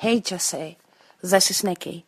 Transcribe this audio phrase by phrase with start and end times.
[0.00, 0.76] Hey, Jesse.
[1.22, 2.04] This is Nikki.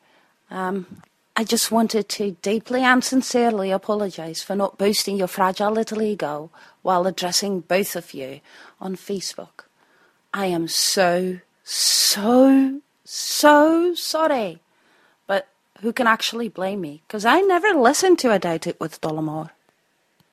[0.51, 1.01] Um,
[1.35, 6.51] I just wanted to deeply and sincerely apologise for not boosting your fragile little ego
[6.83, 8.41] while addressing both of you
[8.79, 9.65] on Facebook.
[10.35, 14.61] I am so, so, so sorry.
[15.27, 15.49] But
[15.81, 17.01] who can actually blame me?
[17.09, 19.49] Because I never listened to I Doubt It with Dollemore.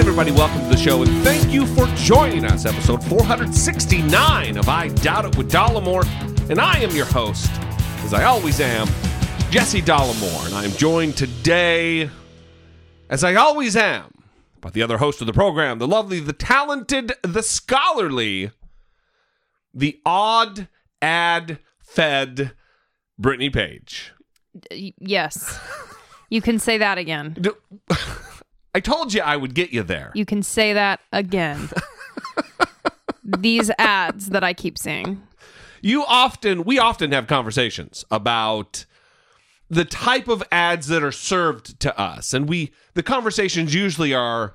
[0.00, 2.64] Everybody, welcome to the show, and thank you for joining us.
[2.64, 6.06] Episode 469 of I Doubt It with Dollemore,
[6.48, 7.50] and I am your host,
[8.02, 8.88] as I always am,
[9.50, 12.08] Jesse Dollemore, and I am joined today,
[13.10, 14.10] as I always am,
[14.62, 18.52] by the other host of the program, the lovely, the talented, the scholarly,
[19.74, 20.66] the odd
[21.02, 22.52] ad fed
[23.18, 24.12] Brittany Page.
[24.70, 25.60] Yes.
[26.30, 27.36] You can say that again.
[28.74, 30.12] I told you I would get you there.
[30.14, 31.68] You can say that again.
[33.24, 35.22] These ads that I keep seeing.
[35.82, 38.84] you often we often have conversations about
[39.68, 44.54] the type of ads that are served to us and we the conversations usually are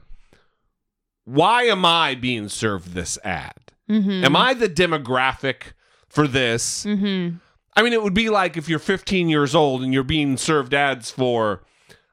[1.23, 5.73] why am i being served this ad am i the demographic
[6.09, 7.38] for this Mm-hmm.
[7.75, 10.73] i mean it would be like if you're 15 years old and you're being served
[10.73, 11.63] ads for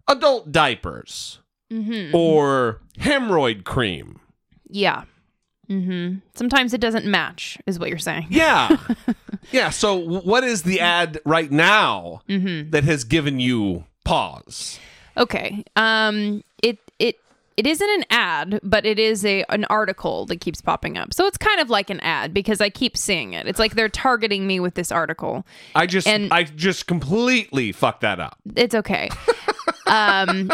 [0.09, 1.39] adult diapers
[1.73, 2.15] Mm-hmm.
[2.15, 4.21] or hemorrhoid cream
[4.69, 5.05] Yeah.
[5.71, 6.19] Mm-hmm.
[6.35, 8.27] Sometimes it doesn't match, is what you're saying.
[8.29, 8.77] Yeah.
[9.53, 9.71] yeah.
[9.71, 12.71] So, what is the ad right now Mm-hmm.
[12.71, 14.79] that has given you pause?
[15.17, 15.65] Okay.
[15.77, 16.43] Um.
[16.63, 17.17] It it
[17.57, 21.15] it isn't an ad, but it is a an article that keeps popping up.
[21.15, 23.47] So it's kind of like an ad because I keep seeing it.
[23.47, 25.47] It's like they're targeting me with this article.
[25.75, 28.37] I just, And- I just completely fucked that up.
[28.57, 29.09] It's okay.
[29.87, 30.51] um,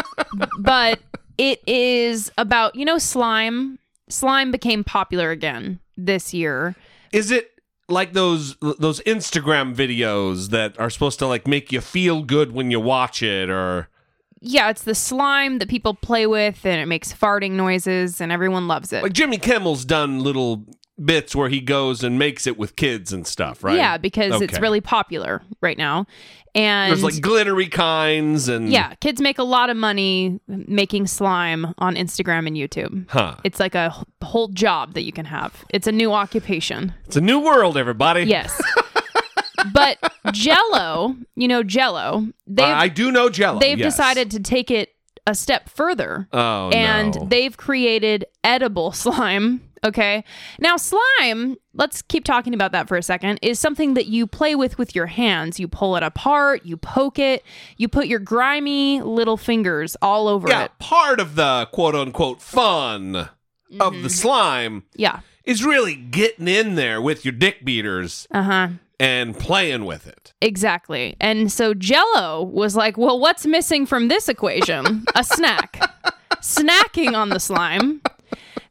[0.59, 0.99] but
[1.37, 3.79] it is about you know slime.
[4.09, 6.75] Slime became popular again this year.
[7.11, 7.51] Is it
[7.87, 12.71] like those those Instagram videos that are supposed to like make you feel good when
[12.71, 13.89] you watch it, or
[14.41, 18.67] Yeah, it's the slime that people play with, and it makes farting noises, and everyone
[18.67, 19.03] loves it.
[19.03, 20.65] like Jimmy Kimmel's done little
[21.03, 23.77] bits where he goes and makes it with kids and stuff, right?
[23.77, 26.05] Yeah, because it's really popular right now,
[26.55, 31.73] and There's like glittery kinds and yeah, kids make a lot of money making slime
[31.77, 33.09] on Instagram and YouTube.
[33.09, 33.35] huh?
[33.43, 33.93] It's like a
[34.23, 35.63] whole job that you can have.
[35.69, 36.93] It's a new occupation.
[37.05, 38.23] It's a new world, everybody.
[38.23, 38.59] Yes.
[39.73, 39.97] but
[40.31, 43.59] Jello, you know Jello, they've I, I do know Jello.
[43.59, 43.93] they've yes.
[43.93, 44.89] decided to take it
[45.27, 46.27] a step further.
[46.33, 47.25] Oh and no.
[47.25, 49.61] they've created edible slime.
[49.83, 50.23] Okay.
[50.59, 54.55] Now, slime, let's keep talking about that for a second, is something that you play
[54.55, 55.59] with with your hands.
[55.59, 57.43] You pull it apart, you poke it,
[57.77, 60.71] you put your grimy little fingers all over yeah, it.
[60.79, 63.29] part of the quote unquote fun of
[63.93, 64.01] Mm-hmm.
[64.03, 65.19] the slime Yeah.
[65.45, 68.67] is really getting in there with your dick beaters Uh huh.
[68.99, 70.33] and playing with it.
[70.41, 71.15] Exactly.
[71.21, 75.05] And so Jello was like, well, what's missing from this equation?
[75.15, 75.79] a snack.
[76.41, 78.01] Snacking on the slime.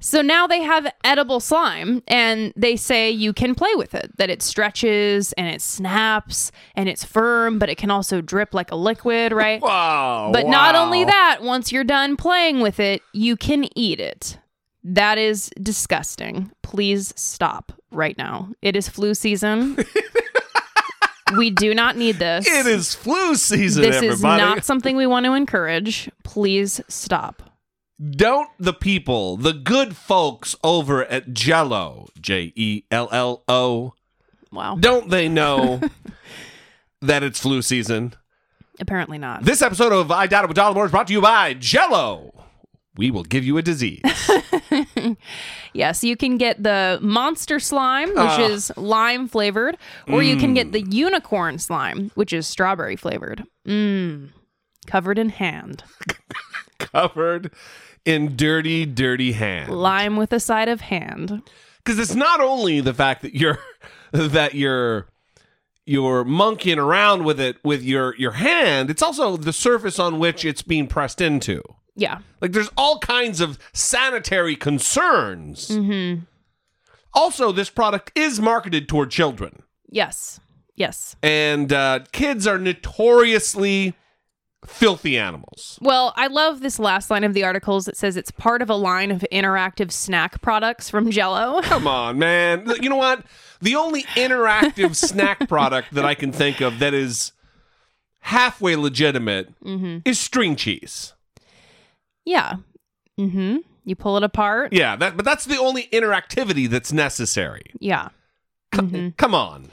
[0.00, 4.31] So now they have edible slime and they say you can play with it, that
[4.31, 8.77] it stretches and it snaps and it's firm, but it can also drip like a
[8.77, 9.62] liquid, right?
[9.69, 10.31] Wow.
[10.32, 14.38] But not only that, once you're done playing with it, you can eat it.
[14.82, 16.50] That is disgusting.
[16.62, 18.50] Please stop right now.
[18.62, 19.77] It is flu season.
[21.37, 22.47] we do not need this.
[22.47, 26.10] It is flu season, This is not something we want to encourage.
[26.25, 27.43] Please stop.
[28.10, 33.95] Don't the people, the good folks over at Jello, J E L L O,
[34.53, 34.77] Wow.
[34.78, 35.80] don't they know
[37.03, 38.15] that it's flu season?
[38.80, 39.42] Apparently not.
[39.45, 42.33] This episode of I Doubt It with Dollar is brought to you by Jello.
[42.97, 44.03] We will give you a disease.
[45.74, 48.41] Yes, you can get the monster slime, which Ah.
[48.41, 49.77] is lime flavored,
[50.09, 50.54] or you can Mm.
[50.54, 53.45] get the unicorn slime, which is strawberry flavored.
[53.66, 54.30] Mmm.
[54.86, 55.84] Covered in hand.
[56.78, 57.53] Covered
[58.09, 59.71] in dirty, dirty hand.
[59.72, 61.43] Lime with a side of hand.
[61.84, 63.59] because it's not only the fact that you're
[64.13, 65.07] that you're
[65.87, 70.45] you're monkeying around with it with your your hand it's also the surface on which
[70.45, 71.63] it's being pressed into
[71.97, 72.19] Yeah.
[72.41, 75.69] Like there's all kinds of sanitary concerns.
[75.69, 76.25] Mm-hmm.
[77.15, 80.41] Also, this product is marketed toward children, Yes.
[80.77, 81.16] Yes.
[81.22, 83.95] and uh, kids are notoriously
[84.66, 85.78] filthy animals.
[85.81, 88.75] Well, I love this last line of the articles that says it's part of a
[88.75, 91.60] line of interactive snack products from Jello.
[91.65, 92.71] Come on, man.
[92.81, 93.25] You know what?
[93.60, 97.33] The only interactive snack product that I can think of that is
[98.21, 99.53] halfway legitimate
[100.05, 101.15] is string cheese.
[102.25, 102.57] Yeah.
[103.19, 103.59] Mm-hmm.
[103.84, 104.72] You pull it apart.
[104.75, 107.72] Yeah, that but that's the only interactivity that's necessary.
[107.81, 108.09] Yeah.
[108.75, 109.71] C- Come on.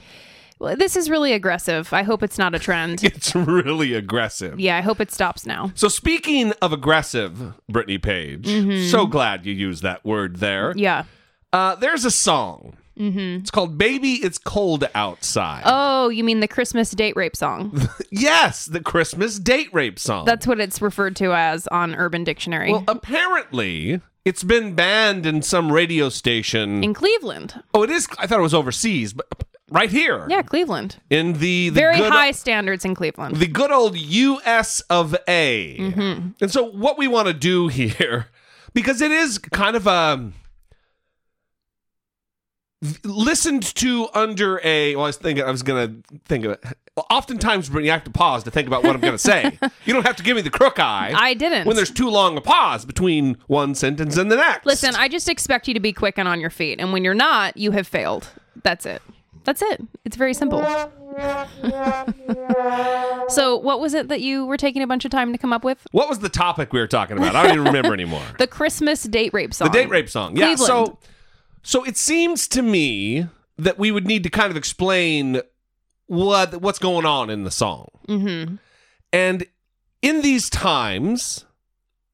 [0.58, 1.92] Well, this is really aggressive.
[1.92, 3.02] I hope it's not a trend.
[3.04, 4.58] It's really aggressive.
[4.58, 5.72] yeah, I hope it stops now.
[5.74, 8.46] So speaking of aggressive, Brittany Page,
[8.90, 10.72] so glad you used that word there.
[10.76, 11.04] Yeah.
[11.52, 12.76] Uh, there's a song.
[12.98, 17.78] It's called "Baby It's Cold Outside." Oh, you mean the Christmas date rape song?
[18.10, 20.24] yes, the Christmas date rape song.
[20.24, 22.72] That's what it's referred to as on Urban Dictionary.
[22.72, 26.82] well, apparently it's been banned in some radio station.
[26.82, 27.62] in Cleveland.
[27.74, 28.08] oh, it is.
[28.18, 29.26] I thought it was overseas, but
[29.70, 30.96] right here, Yeah, Cleveland.
[31.10, 33.36] in the, the Very good, high standards in Cleveland.
[33.36, 34.80] the good old U.S.
[34.90, 35.76] of A.
[35.78, 36.28] Mm-hmm.
[36.40, 38.26] And so, what we want to do here,
[38.74, 40.30] because it is kind of a
[43.04, 44.94] listened to under a.
[44.96, 45.96] Well, I was thinking, I was gonna
[46.26, 46.64] think of it.
[47.10, 50.06] Oftentimes, when you have to pause to think about what I'm gonna say, you don't
[50.06, 51.12] have to give me the crook eye.
[51.14, 51.66] I didn't.
[51.66, 54.66] when there's too long a pause between one sentence and the next.
[54.66, 56.80] Listen, I just expect you to be quick and on your feet.
[56.80, 58.28] And when you're not, you have failed.
[58.62, 59.02] That's it.
[59.46, 59.80] That's it.
[60.04, 60.60] It's very simple.
[63.28, 65.64] so, what was it that you were taking a bunch of time to come up
[65.64, 65.86] with?
[65.92, 67.34] what was the topic we were talking about?
[67.34, 68.22] I don't even remember anymore.
[68.38, 69.68] The Christmas date rape song.
[69.68, 70.36] The date rape song.
[70.36, 70.54] Yeah.
[70.54, 70.66] Cleveland.
[70.88, 70.98] So
[71.62, 73.26] so it seems to me
[73.56, 75.40] that we would need to kind of explain
[76.06, 77.88] what what's going on in the song.
[78.08, 78.56] Mm-hmm.
[79.12, 79.46] And
[80.02, 81.44] in these times,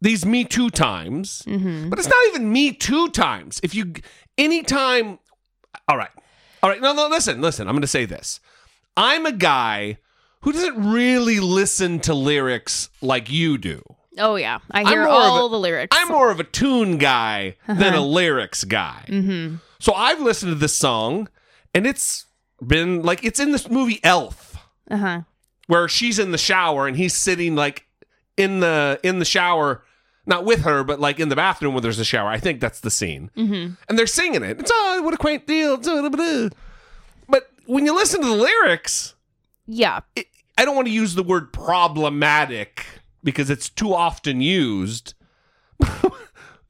[0.00, 1.88] these Me Too times, Mm-hmm.
[1.88, 3.58] but it's not even Me Too times.
[3.62, 3.94] If you
[4.38, 5.18] anytime
[5.88, 6.10] all right.
[6.62, 6.80] All right.
[6.80, 7.68] No, no, listen, listen.
[7.68, 8.40] I'm gonna say this.
[8.96, 9.98] I'm a guy
[10.40, 13.82] who doesn't really listen to lyrics like you do.
[14.18, 15.96] Oh yeah, I hear all a- the lyrics.
[15.98, 19.04] I'm more of a tune guy than a lyrics guy.
[19.08, 19.56] mm-hmm.
[19.78, 21.28] So I've listened to this song,
[21.74, 22.26] and it's
[22.64, 24.56] been like it's in this movie Elf,
[24.90, 25.20] Uh huh.
[25.66, 27.86] where she's in the shower and he's sitting like
[28.36, 29.82] in the in the shower,
[30.26, 32.28] not with her, but like in the bathroom where there's a shower.
[32.28, 33.74] I think that's the scene, Mm-hmm.
[33.88, 34.60] and they're singing it.
[34.60, 35.76] It's oh, what a quaint deal.
[37.28, 39.14] But when you listen to the lyrics,
[39.66, 40.00] Yeah.
[40.16, 40.26] it,
[40.58, 42.86] I don't want to use the word problematic
[43.24, 45.14] because it's too often used.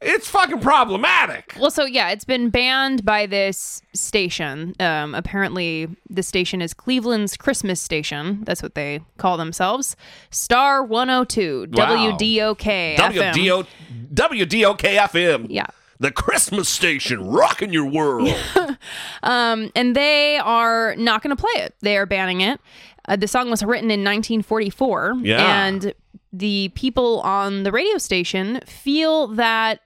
[0.03, 1.55] it's fucking problematic.
[1.59, 4.75] Well, so yeah, it's been banned by this station.
[4.81, 8.43] Um, apparently, the station is Cleveland's Christmas station.
[8.45, 9.97] That's what they call themselves.
[10.31, 11.97] Star 102, Wow.
[12.19, 12.97] WDOK.
[12.97, 13.33] FM.
[13.33, 13.67] WDO,
[14.15, 15.47] WDOK FM.
[15.49, 15.67] Yeah.
[16.01, 18.35] The Christmas station rocking your world.
[19.23, 21.75] Um, and they are not going to play it.
[21.81, 22.61] They are banning it.
[23.07, 25.19] Uh, the song was written in 1944.
[25.23, 25.67] Yeah.
[25.67, 25.95] And
[26.33, 29.81] the people on the radio station feel that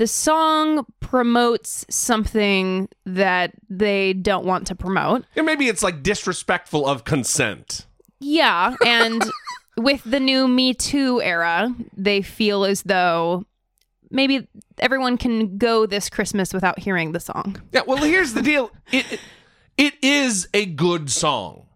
[0.00, 5.26] the song promotes something that they don't want to promote.
[5.36, 7.84] and maybe it's like disrespectful of consent.
[8.18, 8.76] Yeah.
[8.86, 9.22] And
[9.76, 13.44] with the new Me Too era, they feel as though
[14.10, 14.48] maybe
[14.78, 17.60] everyone can go this Christmas without hearing the song.
[17.70, 18.70] Yeah, well, here's the deal.
[18.90, 19.20] It
[19.76, 21.66] it is a good song.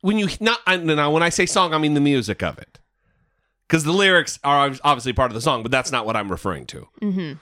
[0.00, 2.78] When you not I- now when I say song, I mean the music of it,
[3.68, 6.64] because the lyrics are obviously part of the song, but that's not what I'm referring
[6.68, 6.88] to.
[7.02, 7.32] Mm-hmm.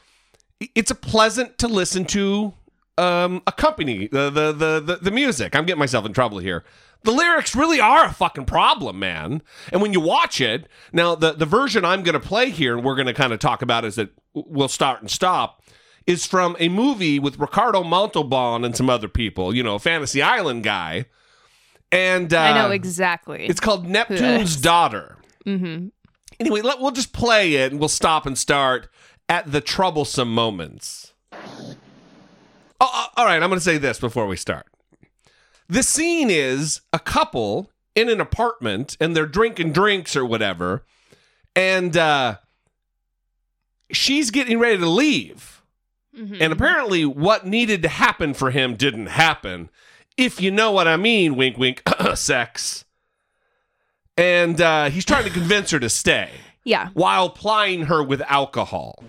[0.75, 2.55] It's a pleasant to listen to
[2.99, 5.55] um, accompany the, the the the the music.
[5.55, 6.65] I'm getting myself in trouble here.
[7.03, 9.43] The lyrics really are a fucking problem, man.
[9.71, 12.85] And when you watch it, now the the version I'm going to play here, and
[12.85, 15.63] we're going to kind of talk about is that we'll start and stop,
[16.07, 19.55] is from a movie with Ricardo Montalban and some other people.
[19.55, 21.07] You know, Fantasy Island guy.
[21.93, 23.47] And uh, I know exactly.
[23.47, 25.19] it's called Neptune's Daughter.
[25.47, 25.89] mm-hmm.
[26.39, 28.89] Anyway, let, we'll just play it and we'll stop and start
[29.29, 31.13] at the troublesome moments.
[32.81, 34.67] Oh, all right, I'm going to say this before we start.
[35.69, 40.85] The scene is a couple in an apartment and they're drinking drinks or whatever,
[41.57, 42.37] and uh,
[43.91, 45.63] she's getting ready to leave.
[46.17, 46.37] Mm-hmm.
[46.41, 49.69] And apparently, what needed to happen for him didn't happen.
[50.17, 51.83] If you know what I mean, wink, wink,
[52.15, 52.85] sex.
[54.17, 56.31] And uh, he's trying to convince her to stay
[56.65, 56.89] Yeah.
[56.95, 59.03] while plying her with alcohol.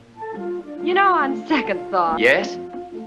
[0.88, 2.58] You know, on second thought, Yes?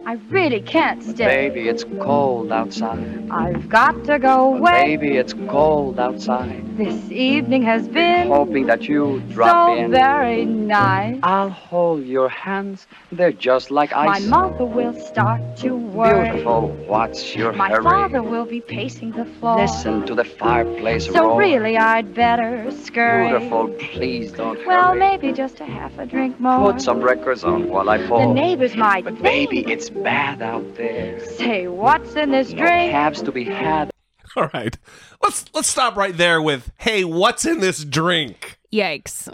[0.07, 1.26] I really can't stay.
[1.26, 3.28] Baby, it's cold outside.
[3.30, 4.97] I've got to go away.
[4.97, 6.66] Baby, it's cold outside.
[6.76, 9.90] This evening has been Hoping that you drop so in.
[9.90, 11.19] very nice.
[11.23, 12.87] I'll hold your hands.
[13.12, 14.25] They're just like ice.
[14.26, 16.30] My mother will start to worry.
[16.30, 16.69] Beautiful.
[16.87, 17.85] What's your My hurry?
[17.85, 19.59] father will be pacing the floor.
[19.61, 21.38] Listen to the fireplace So roar.
[21.38, 23.28] really, I'd better scurry.
[23.28, 23.69] Beautiful.
[23.78, 24.99] Please don't Well, hurry.
[24.99, 26.73] maybe just a half a drink more.
[26.73, 28.28] Put some records on while I fall.
[28.28, 29.23] the neighbors might But think.
[29.25, 31.20] baby, it's bad out there.
[31.37, 32.92] Say, what's in this No drink?
[32.92, 33.90] cabs to be had.
[34.37, 34.76] All right.
[35.23, 38.59] Let's let's stop right there with hey, what's in this drink?
[38.73, 39.32] Yikes.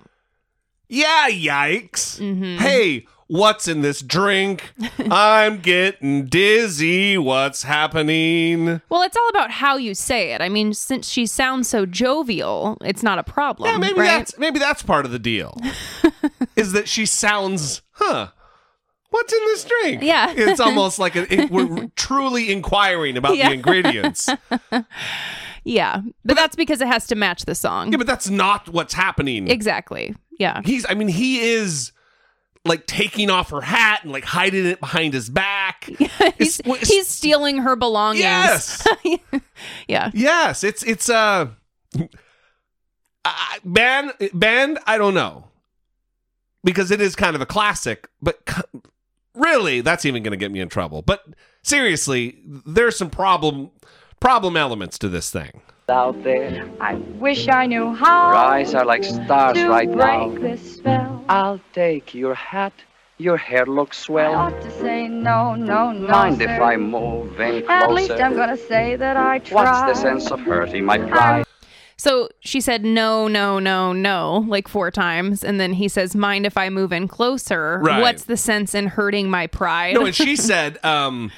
[0.88, 2.18] Yeah, yikes.
[2.20, 2.56] Mm-hmm.
[2.58, 4.72] Hey, what's in this drink?
[5.10, 7.18] I'm getting dizzy.
[7.18, 8.80] What's happening?
[8.88, 10.40] Well, it's all about how you say it.
[10.40, 13.70] I mean, since she sounds so jovial, it's not a problem.
[13.70, 14.06] Yeah, maybe right?
[14.06, 15.58] that's maybe that's part of the deal.
[16.56, 18.28] is that she sounds, huh?
[19.16, 20.02] What's in this drink?
[20.02, 20.32] Yeah.
[20.36, 23.48] it's almost like a, it, we're truly inquiring about Yeah.
[23.48, 24.28] the ingredients.
[25.68, 27.90] Yeah, but that's because it has to match the song.
[27.90, 29.48] yeah, but that's not what's happening.
[29.48, 30.14] exactly.
[30.38, 30.60] Yeah.
[30.64, 31.90] He's, I mean, he is
[32.64, 35.84] like taking off her hat and like hiding it behind his back.
[36.38, 38.22] He's, It's- he's stealing her belongings.
[38.22, 38.86] Yes.
[39.88, 40.10] yeah.
[40.14, 41.48] Yes, it's it's uh
[43.64, 44.78] band band.
[44.86, 45.48] I don't know
[46.62, 48.38] because it is kind of a classic, but
[49.36, 51.02] really, that's even going to get me in trouble.
[51.02, 51.24] But
[51.62, 53.70] seriously, there's some problem
[54.20, 55.60] problem elements to this thing.
[55.88, 56.68] Out there.
[56.80, 60.38] I wish I knew how Your eyes are like stars to right break now.
[60.40, 61.24] this spell.
[61.28, 62.72] I'll take your hat.
[63.18, 64.34] Your hair looks I swell.
[64.34, 66.44] ought to say no, no, no, Mind sir.
[66.54, 67.70] if I move in closer?
[67.70, 69.54] At least I'm gonna say that I tried.
[69.86, 71.46] What's the sense of hurting my pride?
[71.98, 76.44] So she said no, no, no, no, like four times, and then he says, "Mind
[76.44, 78.00] if I move in closer?" Right.
[78.00, 79.94] What's the sense in hurting my pride?
[79.94, 81.32] No, and she said, um,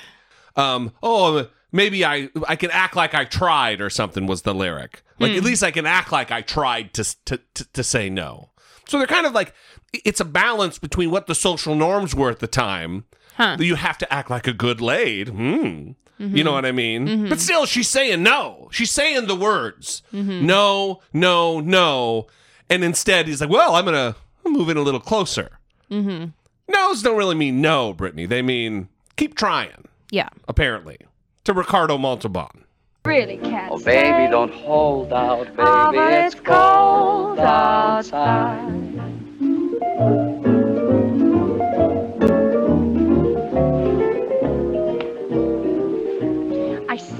[0.57, 5.03] um, oh, maybe I I can act like I tried or something was the lyric.
[5.21, 8.51] Like at least I can act like I tried to to to, to say no.
[8.89, 9.55] So they're kind of like
[9.93, 13.05] it's a balance between what the social norms were at the time.
[13.39, 13.57] Huh.
[13.61, 15.29] You have to act like a good laid.
[15.29, 15.93] Hmm.
[16.19, 17.29] You know what I mean?
[17.29, 18.69] But still, she's saying no.
[18.73, 22.27] She's saying the words no, no, no.
[22.69, 24.17] And instead, he's like, well, I'm going to
[24.51, 25.59] move in a little closer.
[25.91, 26.31] Mm-hmm.
[26.71, 28.27] No's don't really mean no, Brittany.
[28.27, 30.29] They mean keep trying, yeah.
[30.49, 30.99] apparently,
[31.45, 32.65] to Ricardo Montalban.
[33.05, 34.03] really can't Oh, stay.
[34.11, 35.57] baby, don't hold out, baby.
[35.61, 38.59] Oh, but it's it's cold cold outside.
[38.59, 40.38] outside.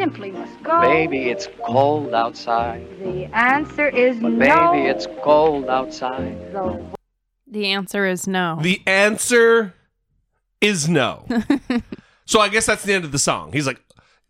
[0.09, 0.81] Simply must go.
[0.81, 2.87] Baby, it's cold outside.
[3.01, 4.73] The answer is But no.
[4.73, 6.53] baby, it's cold outside.
[6.53, 6.83] The
[7.47, 8.59] The answer is no.
[8.61, 9.75] The answer
[10.61, 11.27] is no.
[12.25, 13.53] so I guess that's the end of the song.
[13.53, 13.81] He's like,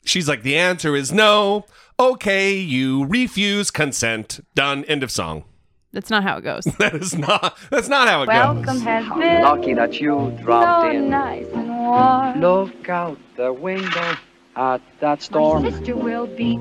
[0.04, 1.64] she's like, the answer is no.
[2.00, 4.40] Okay, you refuse consent.
[4.54, 4.85] Done.
[4.85, 5.44] End of song.
[5.92, 6.64] That's not how it goes.
[6.78, 7.56] That is not.
[7.70, 8.82] That's not how it welcome goes.
[8.82, 11.08] has How been lucky that you dropped so in.
[11.08, 12.40] nice and warm.
[12.40, 14.16] Look out the window
[14.58, 15.70] at that My storm.
[15.70, 16.58] sister will be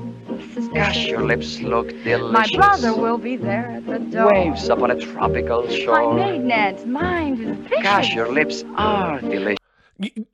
[0.54, 0.70] sister.
[0.72, 2.32] Gosh, your lips look delicious.
[2.32, 4.32] My brother will be there at the door.
[4.32, 5.94] Waves upon a tropical shore.
[5.94, 6.14] My shore.
[6.14, 7.82] maiden aunt's mind is vicious.
[7.82, 9.58] Gosh, your lips are delicious.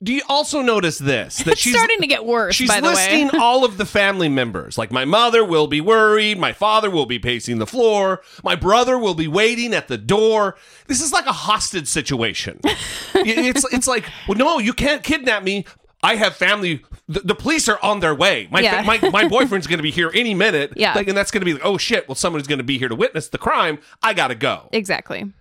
[0.03, 1.37] Do you also notice this?
[1.39, 3.31] That It's she's starting to get worse, She's by the listing way.
[3.39, 4.77] all of the family members.
[4.77, 8.99] Like my mother will be worried, my father will be pacing the floor, my brother
[8.99, 10.55] will be waiting at the door.
[10.85, 12.59] This is like a hostage situation.
[13.15, 15.65] it's it's like, well, no, you can't kidnap me.
[16.05, 16.83] I have family.
[17.07, 18.47] The, the police are on their way.
[18.51, 18.81] My, Yeah.
[18.83, 20.73] my my boyfriend's going to be here any minute.
[20.75, 20.93] Yeah.
[20.93, 22.07] like, and that's going to be like, oh shit.
[22.07, 23.79] Well, someone's going to be here to witness the crime.
[24.01, 24.69] I got to go.
[24.71, 25.31] exactly.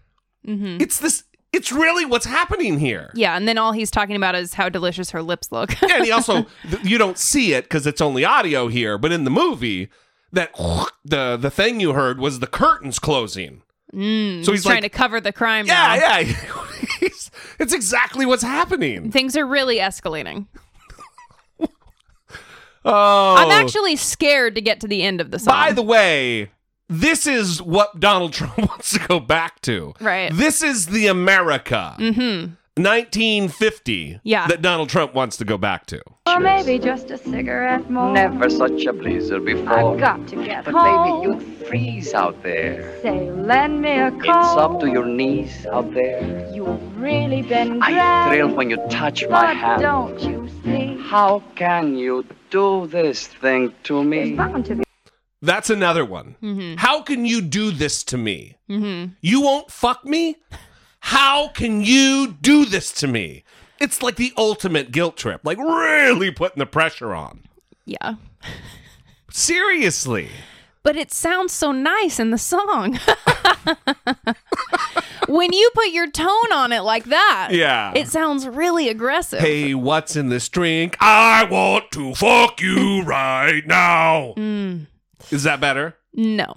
[0.46, 0.78] Mm-hmm.
[0.80, 1.24] It's this.
[1.52, 3.12] It's really what's happening here.
[3.14, 5.70] Yeah, and then all he's talking about is how delicious her lips look.
[5.82, 6.46] Yeah, and he also
[6.82, 9.88] you don't see it because it's only audio here, but in the movie,
[10.32, 10.50] that
[11.04, 13.62] the the thing you heard was the curtains closing.
[13.94, 15.94] Mm, so he's, trying like, to cover the crime now.
[15.94, 17.08] yeah, yeah.
[17.58, 19.10] It's exactly what's happening.
[19.10, 20.46] Things are really escalating.
[22.86, 25.54] Oh, I'm actually scared to get to the end of the song.
[25.54, 26.50] By the way,
[26.86, 29.94] this is what Donald Trump wants to go back to.
[30.00, 30.30] Right.
[30.32, 31.96] This is the America.
[31.98, 32.52] mm-hmm.
[32.76, 34.46] 1950 Yeah.
[34.48, 36.00] that Donald Trump wants to go back to.
[36.26, 38.12] Or maybe just a cigarette more.
[38.12, 39.92] Never such a blizzard before.
[39.94, 41.22] I've got to get But home.
[41.22, 42.98] baby, you'd freeze out there.
[43.02, 44.28] Say, lend me a It's
[44.64, 46.48] up to your knees out there.
[46.52, 48.30] You've really been I grand.
[48.30, 49.82] thrill when you touch my but hand.
[49.82, 50.98] don't you see?
[51.00, 54.34] How can you do this thing to me?
[54.34, 54.84] bound to be
[55.42, 56.36] That's another one.
[56.42, 56.76] Mm-hmm.
[56.78, 58.56] How can you do this to me?
[59.20, 60.36] You won't fuck me?
[61.08, 63.44] How can you do this to me?
[63.78, 67.42] It's like the ultimate guilt trip, like really putting the pressure on.
[67.84, 68.14] Yeah.
[69.30, 70.30] Seriously.
[70.82, 72.98] But it sounds so nice in the song.
[75.28, 77.92] when you put your tone on it like that, Yeah.
[77.94, 79.40] it sounds really aggressive.
[79.40, 80.96] Hey, what's in this drink?
[81.00, 84.32] I want to fuck you right now.
[84.38, 84.86] Mm.
[85.30, 85.96] Is that better?
[86.14, 86.56] No.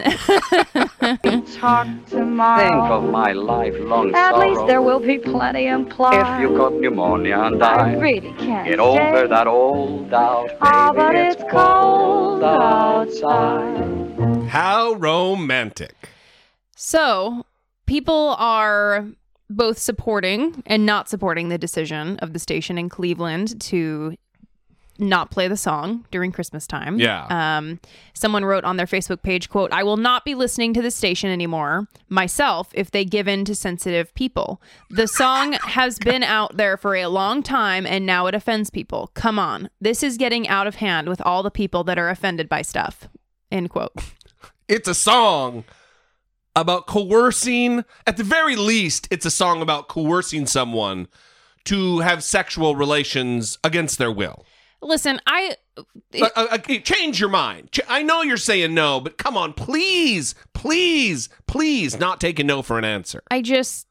[0.00, 2.68] Talk tomorrow.
[2.68, 4.48] Think of my lifelong At sorrow.
[4.48, 6.36] least there will be plenty implied.
[6.36, 8.80] If you got pneumonia and I I really can't get stay.
[8.80, 14.48] over that old doubt, baby, Ah, but it's cold outside.
[14.48, 15.94] How romantic.
[16.76, 17.44] So,
[17.86, 19.06] people are
[19.50, 24.14] both supporting and not supporting the decision of the station in Cleveland to
[24.98, 26.98] not play the song during Christmas time.
[26.98, 27.26] Yeah.
[27.28, 27.80] Um,
[28.14, 31.30] someone wrote on their Facebook page, quote, I will not be listening to the station
[31.30, 34.60] anymore myself if they give in to sensitive people.
[34.90, 39.10] The song has been out there for a long time and now it offends people.
[39.14, 39.70] Come on.
[39.80, 43.08] This is getting out of hand with all the people that are offended by stuff.
[43.50, 43.92] End quote.
[44.68, 45.64] It's a song
[46.54, 51.08] about coercing, at the very least, it's a song about coercing someone
[51.64, 54.44] to have sexual relations against their will.
[54.82, 55.82] Listen, I Uh,
[56.36, 57.72] uh, uh, change your mind.
[57.72, 62.44] Ch- I know you're saying no, but come on, please, please, please, not take a
[62.44, 63.22] no for an answer.
[63.30, 63.86] I just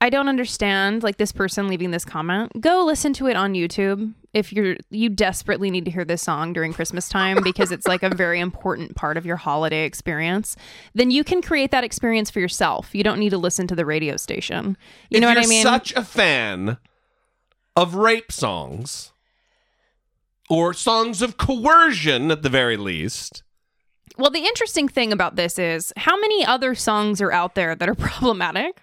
[0.00, 2.52] I don't understand like this person leaving this comment.
[2.60, 6.52] Go listen to it on YouTube if you're you desperately need to hear this song
[6.52, 10.54] during Christmas time because it's like a very important part of your holiday experience.
[10.94, 12.94] Then you can create that experience for yourself.
[12.94, 14.76] You don't need to listen to the radio station.
[15.10, 15.62] You if know what I mean?
[15.62, 16.76] Such a fan
[17.74, 19.12] of rape songs
[20.48, 23.42] or songs of coercion, at the very least.
[24.16, 27.88] well, the interesting thing about this is how many other songs are out there that
[27.88, 28.80] are problematic?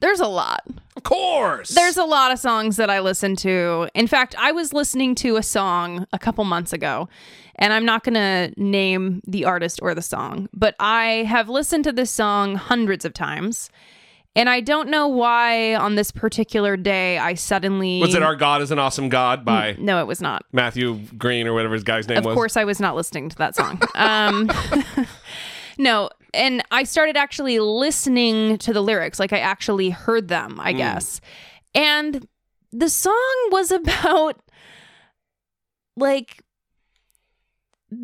[0.00, 0.62] There's a lot.
[0.96, 3.88] Of course, There's a lot of songs that I listen to.
[3.94, 7.08] In fact, I was listening to a song a couple months ago,
[7.56, 11.84] and I'm not going to name the artist or the song, but I have listened
[11.84, 13.70] to this song hundreds of times.
[14.36, 18.62] And I don't know why on this particular day I suddenly was it "Our God
[18.62, 20.44] Is an Awesome God" by No, it was not.
[20.52, 22.20] Matthew Green or whatever his guy's name was.
[22.20, 22.34] Of was?
[22.34, 23.80] course I was not listening to that song.
[23.94, 24.50] Um
[25.78, 30.72] No, and I started actually listening to the lyrics, like I actually heard them, I
[30.72, 31.20] guess.
[31.74, 32.26] And
[32.70, 34.38] the song was about
[35.96, 36.42] like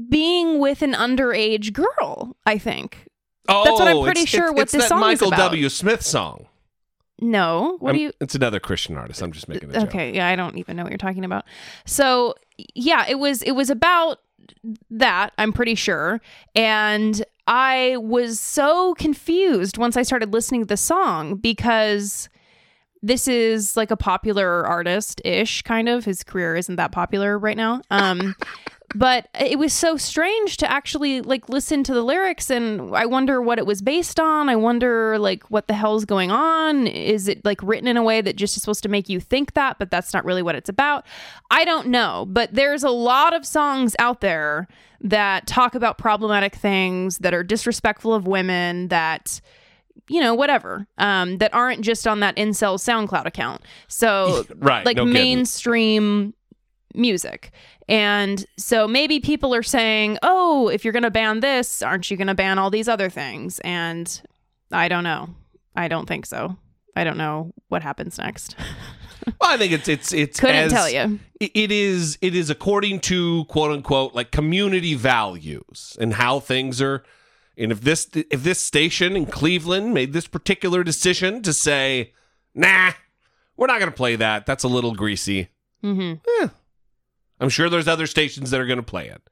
[0.08, 3.05] being with an underage girl, I think.
[3.48, 5.28] Oh, That's what I'm pretty it's- sure it's- what it's this that song is Michael
[5.28, 5.38] about.
[5.52, 5.68] W.
[5.68, 6.46] Smith song.
[7.20, 9.22] No, what do I'm- you It's another Christian artist.
[9.22, 9.84] I'm just making a joke.
[9.88, 11.44] okay yeah i don't even know what you're talking about
[11.86, 12.34] so
[12.74, 14.18] yeah it was it was about
[14.90, 16.20] that i'm pretty sure
[16.54, 22.28] and i was so confused once i started listening to the song because
[23.02, 27.56] this is like a popular artist ish kind of his career isn't that popular right
[27.56, 28.34] now um
[28.98, 33.42] but it was so strange to actually like listen to the lyrics and i wonder
[33.42, 34.48] what it was based on.
[34.48, 36.86] I wonder like what the hell's going on.
[36.86, 39.54] Is it like written in a way that just is supposed to make you think
[39.54, 41.06] that but that's not really what it's about?
[41.50, 44.66] I don't know but there's a lot of songs out there
[45.00, 49.40] that talk about problematic things that are disrespectful of women that
[50.08, 53.62] you know whatever um that aren't just on that incel soundcloud account.
[53.88, 56.34] So Right, like no mainstream
[56.94, 57.52] music.
[57.88, 62.16] And so maybe people are saying, oh, if you're going to ban this, aren't you
[62.16, 63.60] going to ban all these other things?
[63.60, 64.20] And
[64.72, 65.28] I don't know.
[65.76, 66.56] I don't think so.
[66.96, 68.56] I don't know what happens next.
[69.40, 71.18] Well, I think it's it's it's Couldn't as- tell you.
[71.40, 77.02] it- is it is according to quote unquote like community values and how things are.
[77.58, 82.12] And if this if this station in Cleveland made this particular decision to say,
[82.54, 82.92] nah,
[83.56, 84.46] we're not going to play that.
[84.46, 85.48] That's a little greasy.
[85.82, 86.46] Mm-hmm.
[87.40, 89.22] I'm sure there's other stations that are going to play it.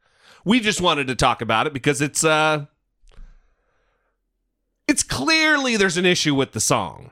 [0.45, 2.67] We just wanted to talk about it because it's uh
[4.87, 7.11] it's clearly there's an issue with the song.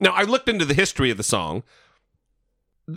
[0.00, 1.62] Now, I looked into the history of the song.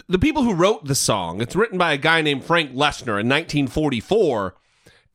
[0.08, 3.30] The people who wrote the song, it's written by a guy named Frank Loesser in
[3.30, 4.56] 1944,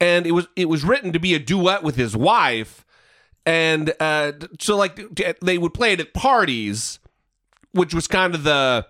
[0.00, 2.84] and it was it was written to be a duet with his wife,
[3.44, 5.00] and uh, so like
[5.40, 7.00] they would play it at parties,
[7.72, 8.86] which was kind of the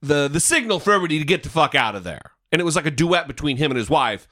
[0.00, 2.31] the the signal for everybody to get the fuck out of there.
[2.52, 4.28] And it was like a duet between him and his wife.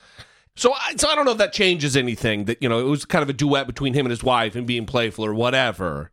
[0.57, 2.45] So I, so I don't know if that changes anything.
[2.45, 4.67] That you know, it was kind of a duet between him and his wife and
[4.67, 6.11] being playful or whatever.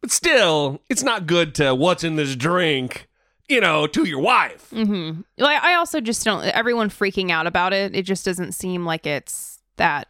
[0.00, 3.08] But still, it's not good to what's in this drink,
[3.48, 4.70] you know, to your wife.
[4.70, 5.22] Mm-hmm.
[5.38, 8.84] Well, I I also just don't, everyone freaking out about it, it just doesn't seem
[8.84, 10.08] like it's that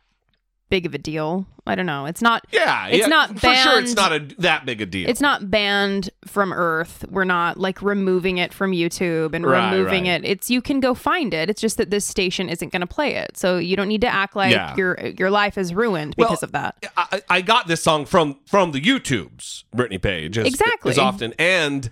[0.68, 1.46] big of a deal.
[1.66, 2.06] I don't know.
[2.06, 2.46] It's not.
[2.52, 3.80] Yeah, It's yeah, not for sure.
[3.80, 5.08] It's not a that big a deal.
[5.08, 7.04] It's not banned from Earth.
[7.10, 10.24] We're not like removing it from YouTube and Right, removing right.
[10.24, 10.28] it.
[10.28, 11.50] It's you can go find it.
[11.50, 14.08] It's just that this station isn't going to play it, so you don't need to
[14.12, 14.74] act like Yeah.
[14.76, 16.76] your your life is ruined Well, because of that.
[16.96, 20.90] I, I got this song from from the YouTubes, Brittany Page, as, Exactly.
[20.92, 21.90] as often, and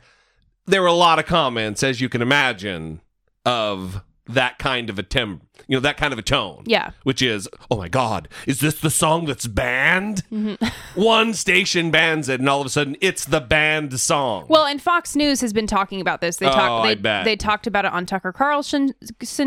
[0.66, 3.00] there were a lot of comments, as you can imagine,
[3.44, 6.62] of that kind of a tem, you know, that kind of a tone.
[6.66, 6.90] Yeah.
[7.02, 10.22] which is, oh my God, is this the song that's banned?
[10.32, 10.66] Mm-hmm.
[11.00, 14.46] One station bans it, and all of a sudden, it's the banned song.
[14.48, 16.38] Well, and Fox News has been talking about this.
[16.38, 16.86] They Oh, talked.
[16.86, 17.24] I They, bet.
[17.24, 18.94] they talked about it on Tucker Carlson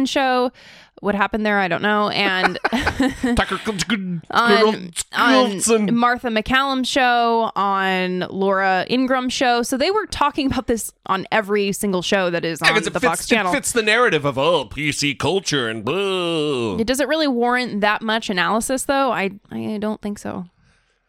[0.06, 0.52] show.
[1.00, 1.60] What happened there?
[1.60, 2.10] I don't know.
[2.10, 2.58] And
[3.36, 3.60] Tucker
[4.32, 9.62] on, on Martha MacCallum's show, on Laura Ingraham's show.
[9.62, 13.06] So they were talking about this on every single show that is Yeah, the fits,
[13.06, 13.52] Fox channel.
[13.52, 16.78] It fits the narrative of oh PC culture and boo.
[16.80, 19.12] It doesn't really warrant that much analysis, though.
[19.12, 20.46] I I don't think so.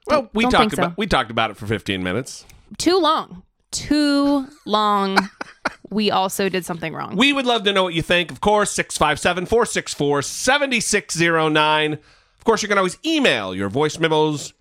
[0.07, 0.83] Well, we don't talked think so.
[0.83, 2.45] about we talked about it for 15 minutes.
[2.77, 3.43] Too long.
[3.71, 5.19] Too long.
[5.91, 7.17] we also did something wrong.
[7.17, 8.31] We would love to know what you think.
[8.31, 11.93] Of course, 657 464 7609.
[11.93, 14.53] Of course, you can always email your voice memos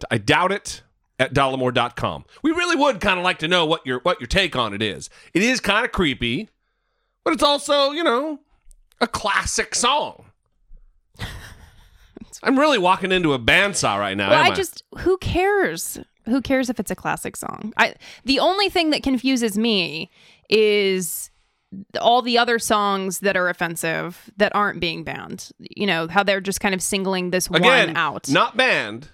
[0.00, 0.82] to I doubt it
[1.18, 2.24] at dollemore.com.
[2.42, 4.82] We really would kind of like to know what your what your take on it
[4.82, 5.08] is.
[5.34, 6.48] It is kind of creepy,
[7.24, 8.40] but it's also, you know,
[9.00, 10.26] a classic song.
[12.42, 14.30] I'm really walking into a bandsaw right now.
[14.30, 15.98] well, I just who cares?
[16.24, 17.72] Who cares if it's a classic song?
[17.76, 20.10] I the only thing that confuses me
[20.52, 21.30] is
[22.00, 25.50] all the other songs that are offensive that aren't being banned.
[25.58, 28.28] You know, how they're just kind of singling this Again, one out.
[28.28, 29.08] not banned.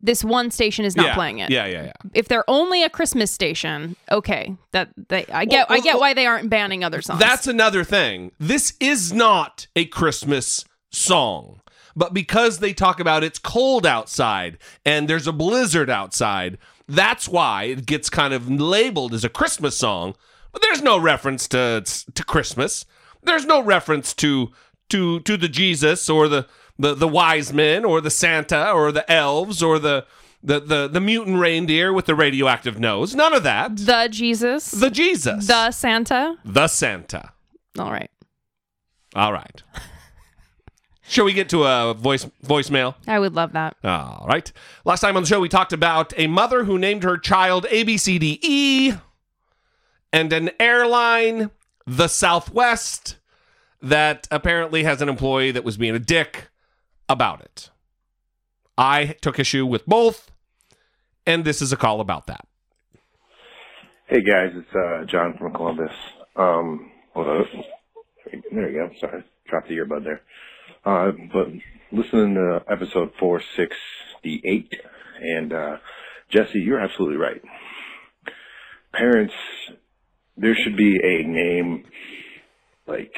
[0.00, 1.14] this one station is not yeah.
[1.14, 1.50] playing it.
[1.50, 1.92] Yeah, yeah, yeah.
[2.14, 4.56] If they're only a Christmas station, okay.
[4.70, 7.18] That they I get Well, I get well, why they aren't banning other songs.
[7.18, 8.30] That's another thing.
[8.38, 11.60] This is not a Christmas song.
[11.96, 17.64] But because they talk about it's cold outside and there's a blizzard outside, that's why
[17.64, 20.14] it gets kind of labeled as a Christmas song.
[20.52, 21.82] But there's no reference to
[22.14, 22.84] to Christmas.
[23.22, 24.50] There's no reference to
[24.90, 26.46] to to the Jesus or the
[26.78, 30.06] the, the wise men or the Santa or the elves or the
[30.42, 33.14] the, the the mutant reindeer with the radioactive nose.
[33.14, 33.76] None of that.
[33.76, 35.46] the Jesus, The Jesus.
[35.48, 36.36] the Santa.
[36.44, 37.32] the Santa.
[37.78, 38.10] All right.
[39.14, 39.62] All right.
[41.08, 42.94] Shall we get to a voice voicemail?
[43.06, 43.76] I would love that.
[43.82, 44.52] All right.
[44.84, 49.00] Last time on the show, we talked about a mother who named her child ABCDE
[50.12, 51.50] and an airline,
[51.86, 53.16] the Southwest,
[53.80, 56.48] that apparently has an employee that was being a dick
[57.08, 57.70] about it.
[58.76, 60.30] I took issue with both,
[61.26, 62.46] and this is a call about that.
[64.06, 65.92] Hey guys, it's uh, John from Columbus.
[66.36, 67.46] Um, hold on.
[68.52, 68.90] There you go.
[69.00, 70.20] Sorry, dropped the earbud there.
[70.88, 71.48] Uh, but
[71.92, 74.72] listening to episode 468,
[75.20, 75.76] and uh,
[76.30, 77.42] Jesse, you're absolutely right.
[78.94, 79.34] Parents,
[80.38, 81.84] there should be a name,
[82.86, 83.12] like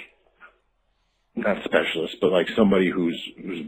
[1.37, 3.66] not specialist, but like somebody who's, who's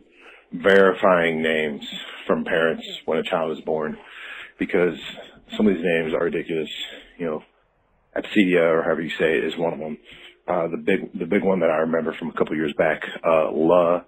[0.50, 1.84] verifying names
[2.26, 3.96] from parents when a child is born,
[4.58, 4.98] because
[5.56, 6.70] some of these names are ridiculous.
[7.20, 7.42] You know,
[8.16, 9.96] Absidia or however you say it is one of them.
[10.46, 13.50] Uh, the big, the big one that I remember from a couple years back, uh,
[13.52, 14.02] La,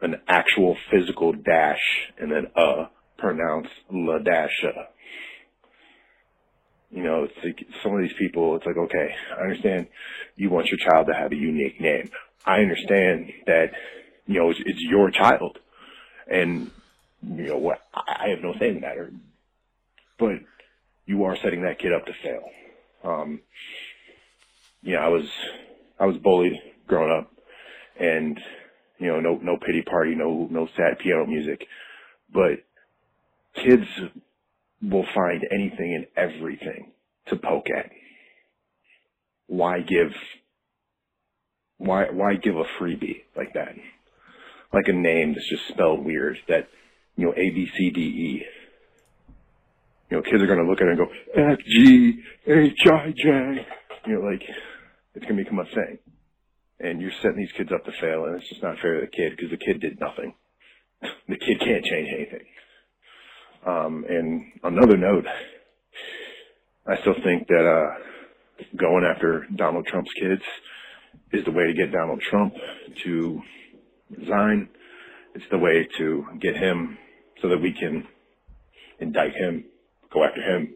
[0.00, 2.86] an actual physical dash, and then uh,
[3.18, 4.88] pronounced La Dasha.
[6.90, 9.88] You know, it's like some of these people, it's like, okay, I understand
[10.36, 12.10] you want your child to have a unique name.
[12.46, 13.72] I understand that,
[14.26, 15.58] you know, it's, it's your child.
[16.30, 16.70] And,
[17.22, 19.12] you know, what, I I have no say in the matter.
[20.18, 20.40] But
[21.04, 22.44] you are setting that kid up to fail.
[23.04, 23.40] Um,
[24.86, 25.24] you know, I was,
[25.98, 26.52] I was bullied
[26.86, 27.32] growing up
[27.98, 28.38] and,
[28.98, 31.66] you know, no, no pity party, no, no sad piano music,
[32.32, 32.60] but
[33.54, 33.86] kids
[34.80, 36.92] will find anything and everything
[37.26, 37.90] to poke at.
[39.48, 40.12] Why give,
[41.78, 43.74] why, why give a freebie like that?
[44.72, 46.68] Like a name that's just spelled weird that,
[47.16, 48.44] you know, A, B, C, D, E.
[50.10, 53.12] You know, kids are going to look at it and go, F, G, H, I,
[53.16, 53.66] J.
[54.06, 54.42] You know, like,
[55.16, 55.98] it's going to become a thing.
[56.78, 59.10] And you're setting these kids up to fail, and it's just not fair to the
[59.10, 60.34] kid because the kid did nothing.
[61.28, 62.46] the kid can't change anything.
[63.66, 65.24] Um, and another note,
[66.86, 67.98] I still think that, uh,
[68.76, 70.42] going after Donald Trump's kids
[71.32, 72.54] is the way to get Donald Trump
[73.04, 73.42] to
[74.16, 74.68] resign.
[75.34, 76.96] It's the way to get him
[77.42, 78.06] so that we can
[79.00, 79.64] indict him,
[80.12, 80.74] go after him,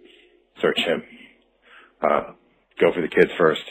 [0.61, 1.03] search him,
[2.03, 2.33] uh,
[2.79, 3.63] go for the kids first.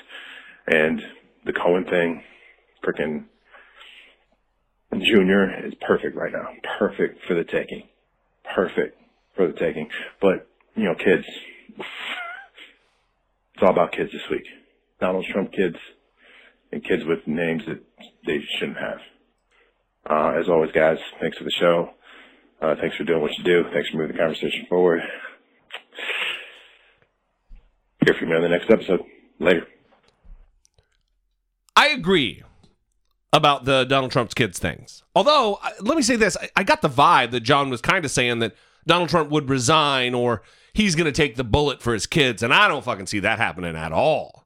[0.70, 1.02] And
[1.46, 2.22] the Cohen thing,
[2.86, 3.26] freaking,
[4.94, 6.50] Junior is perfect right now.
[6.78, 7.88] Perfect for the taking.
[8.56, 8.96] Perfect
[9.36, 9.90] for the taking.
[10.22, 11.26] But, you know, kids,
[11.78, 14.46] it's all about kids this week.
[15.00, 15.78] Donald Trump kids
[16.72, 17.82] and kids with names that
[18.28, 19.00] they shouldn't have.
[20.08, 21.92] Uh, as always, guys, thanks for the show.
[22.62, 23.64] Uh, thanks for doing what you do.
[23.74, 25.02] Thanks for moving the conversation forward.
[28.06, 29.02] Hear from you on the next episode.
[29.40, 29.66] Later.
[31.80, 32.44] I agree
[33.32, 35.04] about the Donald Trump's kids things.
[35.16, 38.12] Although, let me say this I, I got the vibe that John was kind of
[38.12, 38.54] saying that
[38.86, 40.42] Donald Trump would resign or
[40.74, 42.44] he's going to take the bullet for his kids.
[42.44, 44.46] And I don't fucking see that happening at all.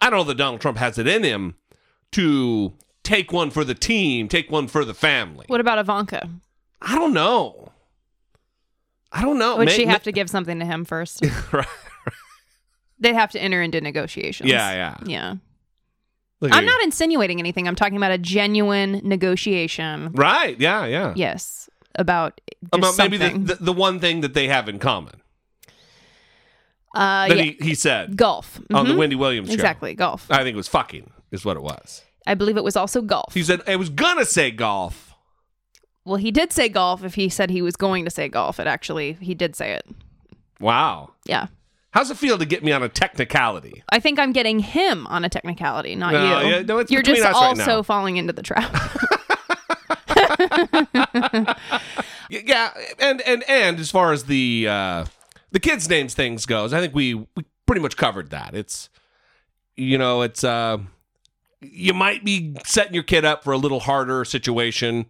[0.00, 1.54] I don't know that Donald Trump has it in him
[2.12, 2.72] to
[3.04, 5.44] take one for the team, take one for the family.
[5.46, 6.28] What about Ivanka?
[6.82, 7.72] I don't know.
[9.12, 9.58] I don't know.
[9.58, 11.24] Would May- she may- have to give something to him first?
[11.52, 11.66] Right.
[13.00, 14.50] They'd have to enter into negotiations.
[14.50, 14.96] Yeah, yeah.
[15.06, 15.34] Yeah.
[16.40, 17.66] Look I'm not insinuating anything.
[17.66, 20.12] I'm talking about a genuine negotiation.
[20.12, 20.58] Right.
[20.60, 21.12] Yeah, yeah.
[21.16, 21.68] Yes.
[21.96, 22.40] About
[22.72, 25.20] just About maybe the, the, the one thing that they have in common
[26.94, 27.42] uh, that yeah.
[27.42, 28.60] he, he said golf.
[28.72, 28.98] on the Mhm.
[28.98, 29.54] Wendy Williams show.
[29.54, 29.94] Exactly.
[29.94, 30.26] Golf.
[30.30, 32.02] I think it was fucking, is what it was.
[32.26, 33.34] I believe it was also golf.
[33.34, 35.14] He said, I was going to say golf.
[36.04, 38.60] well, he did say golf if he said he was going to say golf.
[38.60, 39.84] It actually, he did say it.
[40.60, 41.12] Wow.
[41.26, 41.46] Yeah.
[41.98, 43.82] How's it feel to get me on a technicality?
[43.88, 46.48] I think I'm getting him on a technicality, not No, you.
[46.48, 47.82] yeah, no, You're just us right also now.
[47.82, 48.70] falling into the trap.
[52.30, 55.06] Yeah, and and and as far as the uh
[55.50, 58.54] the kids' names things goes, I think we we pretty much covered that.
[58.54, 58.90] It's
[59.76, 60.78] you know, it's uh
[61.60, 65.06] you might be setting your kid up for a little harder situation.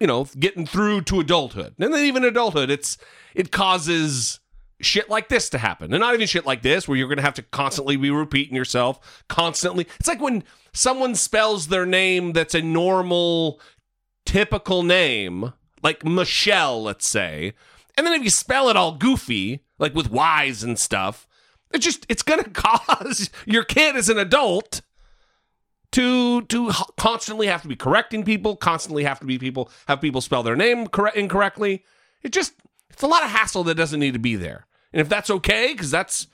[0.00, 1.74] You know, getting through to adulthood.
[1.78, 2.96] And then even adulthood, it's
[3.34, 4.40] it causes
[4.80, 5.92] shit like this to happen.
[5.92, 8.56] And not even shit like this where you're going to have to constantly be repeating
[8.56, 9.86] yourself constantly.
[9.98, 13.60] It's like when someone spells their name that's a normal
[14.24, 17.54] typical name, like Michelle, let's say,
[17.96, 21.26] and then if you spell it all goofy, like with Y's and stuff,
[21.72, 24.82] it's just it's gonna cause your kid as an adult
[25.92, 30.20] to to constantly have to be correcting people, constantly have to be people have people
[30.20, 31.84] spell their name correct incorrectly.
[32.22, 32.52] It just
[32.96, 34.66] it's a lot of hassle that doesn't need to be there.
[34.90, 36.28] And if that's okay, because that's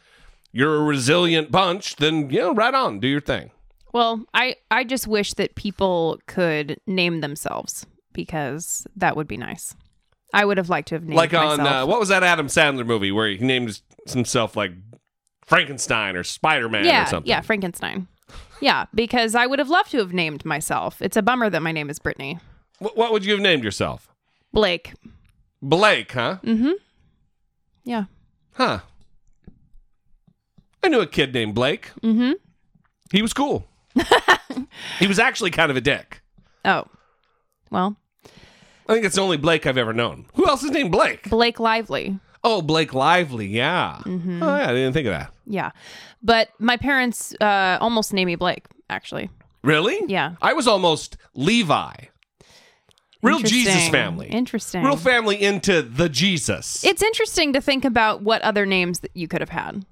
[0.53, 3.51] you're a resilient bunch, then you know, right on, do your thing.
[3.93, 9.75] well, I, I just wish that people could name themselves because that would be nice.
[10.33, 12.87] I would have liked to have named like on uh, what was that Adam Sandler
[12.87, 14.73] movie where he named himself like
[15.45, 17.29] Frankenstein or Spider Man or yeah, something?
[17.29, 18.07] yeah, Frankenstein.
[18.61, 21.03] Yeah, because I would have loved to have named myself.
[21.03, 22.39] It's a bummer that my name is Brittany
[22.83, 24.09] what would you have named yourself?
[24.53, 24.93] Blake.
[25.63, 26.39] Blake, huh?
[26.43, 26.73] Mm-hmm.
[27.85, 28.05] Yeah.
[28.55, 28.81] Huh.
[30.83, 31.91] I knew a kid named Blake.
[32.03, 32.33] Mm-hmm.
[33.13, 33.69] He was cool.
[34.99, 36.23] he was actually kind of a dick.
[36.65, 36.85] Oh,
[37.71, 37.97] well,
[38.89, 40.27] I think it's the only Blake I've ever known.
[40.35, 41.31] Who else is named Blake?
[41.31, 42.19] Blake Lively.
[42.45, 43.47] Oh, Blake Lively.
[43.47, 44.01] Yeah.
[44.05, 44.43] Mm-hmm.
[44.43, 44.65] Oh, yeah.
[44.71, 45.33] I didn't think of that.
[45.47, 45.71] Yeah,
[46.23, 48.67] but my parents uh, almost named me Blake.
[48.91, 49.31] Actually,
[49.63, 50.01] Really?
[50.09, 50.35] Yeah.
[50.43, 51.95] I was almost Levi.
[53.23, 54.29] Real Jesus family.
[54.29, 54.83] Interesting.
[54.83, 56.83] Real family into the Jesus.
[56.85, 59.85] It's interesting to think about what other names that you could have had.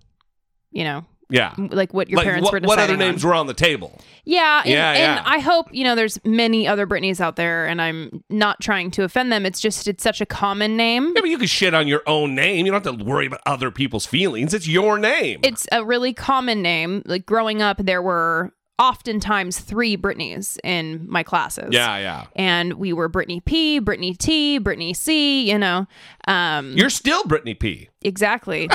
[0.72, 1.54] You know, yeah.
[1.56, 3.10] like what your Like, parents what, were what deciding other on.
[3.10, 4.00] names were on the table?
[4.24, 5.22] Yeah, and, Yeah, and yeah.
[5.24, 9.04] I hope you know there's many other Britneys out there, and I'm not trying to
[9.04, 9.46] offend them.
[9.46, 11.06] It's just it's such a common name.
[11.14, 12.66] Yeah, but you can shit on your own name.
[12.66, 14.54] You don't have to worry about other people's feelings.
[14.54, 15.40] It's your name.
[15.42, 17.02] It's a really common name.
[17.06, 21.68] Like growing up, there were oftentimes three Britneys in my classes.
[21.70, 22.26] yeah, yeah.
[22.34, 25.48] and we were Brittany P, Brittany T, Brittany C.
[25.48, 25.86] You know,
[26.26, 27.90] um, You're still Brittany P.
[28.02, 28.68] exactly.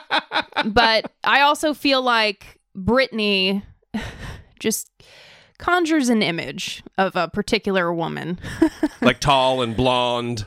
[0.64, 3.62] but I also feel like Brittany
[4.58, 4.90] just
[5.58, 8.40] conjures an image of a particular woman.
[9.02, 10.46] Like tall and blonde.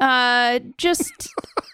[0.00, 1.28] Uh, just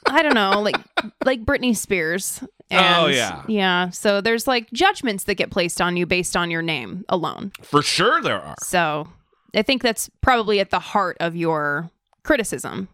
[0.06, 0.76] I don't know, like
[1.24, 2.42] like Britney Spears.
[2.70, 3.42] And, Oh, yeah.
[3.48, 3.90] yeah.
[3.90, 7.52] So there's like judgments that get placed on you based on your name alone.
[7.62, 8.56] For sure there are.
[8.62, 9.08] So
[9.54, 11.90] I think that's probably at the heart of your
[12.24, 12.88] criticism.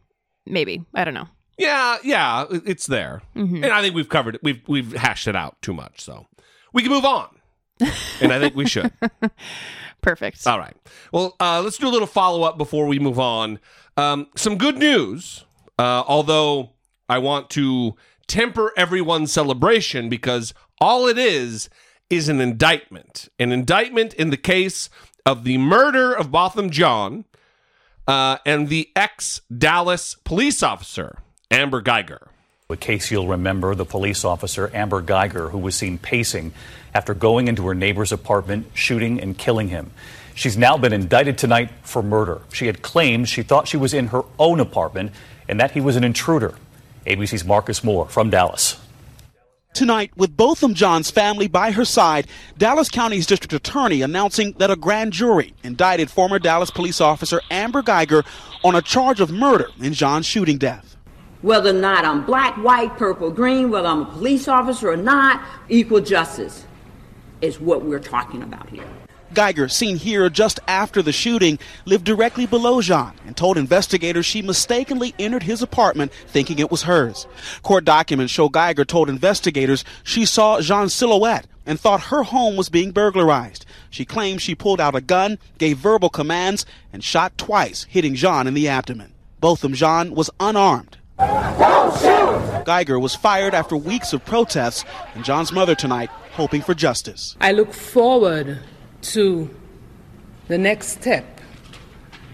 [0.46, 1.28] Maybe I don't know.
[1.58, 3.22] Yeah, yeah, it's there.
[3.36, 3.62] Mm-hmm.
[3.64, 4.42] And I think we've covered it.
[4.42, 6.26] We've we've hashed it out too much, so
[6.72, 7.28] we can move on.
[8.20, 8.92] and I think we should.
[10.00, 10.46] Perfect.
[10.46, 10.76] All right.
[11.12, 13.58] Well, uh, let's do a little follow up before we move on.
[13.96, 15.44] Um, some good news,
[15.78, 16.70] uh, although
[17.08, 17.94] I want to
[18.26, 21.68] temper everyone's celebration because all it is
[22.10, 23.28] is an indictment.
[23.38, 24.90] An indictment in the case
[25.24, 27.24] of the murder of Botham Jean
[28.06, 31.18] uh, and the ex Dallas police officer,
[31.50, 32.28] Amber Guyger.
[32.70, 36.52] A case you'll remember the police officer Amber Guyger, who was seen pacing
[36.94, 39.90] after going into her neighbor's apartment, shooting and killing him.
[40.34, 42.40] She's now been indicted tonight for murder.
[42.52, 45.12] She had claimed she thought she was in her own apartment
[45.48, 46.54] and that he was an intruder.
[47.06, 48.80] ABC's Marcus Moore from Dallas.
[49.74, 54.76] Tonight, with Botham Jean's family by her side, Dallas County's district attorney announcing that a
[54.76, 58.24] grand jury indicted former Dallas police officer Amber Guyger
[58.62, 60.96] on a charge of murder in Jean's shooting death.
[61.42, 65.42] Whether or not I'm black, white, purple, green, whether I'm a police officer or not,
[65.68, 66.64] equal justice
[67.40, 68.86] is what we're talking about here.
[69.34, 74.42] Guyger, seen here just after the shooting, lived directly below Jean and told investigators she
[74.42, 77.26] mistakenly entered his apartment thinking it was hers.
[77.62, 82.68] Court documents show Guyger told investigators she saw Jean's silhouette and thought her home was
[82.68, 83.66] being burglarized.
[83.90, 88.46] She claimed she pulled out a gun, gave verbal commands, and shot twice, hitting Jean
[88.46, 89.12] in the abdomen.
[89.40, 90.98] Both Botham Jean was unarmed.
[91.18, 97.36] Guyger was fired after weeks of protests, and John's mother tonight hoping for justice.
[97.40, 98.58] I look forward
[99.04, 99.48] to
[100.48, 101.40] the next step,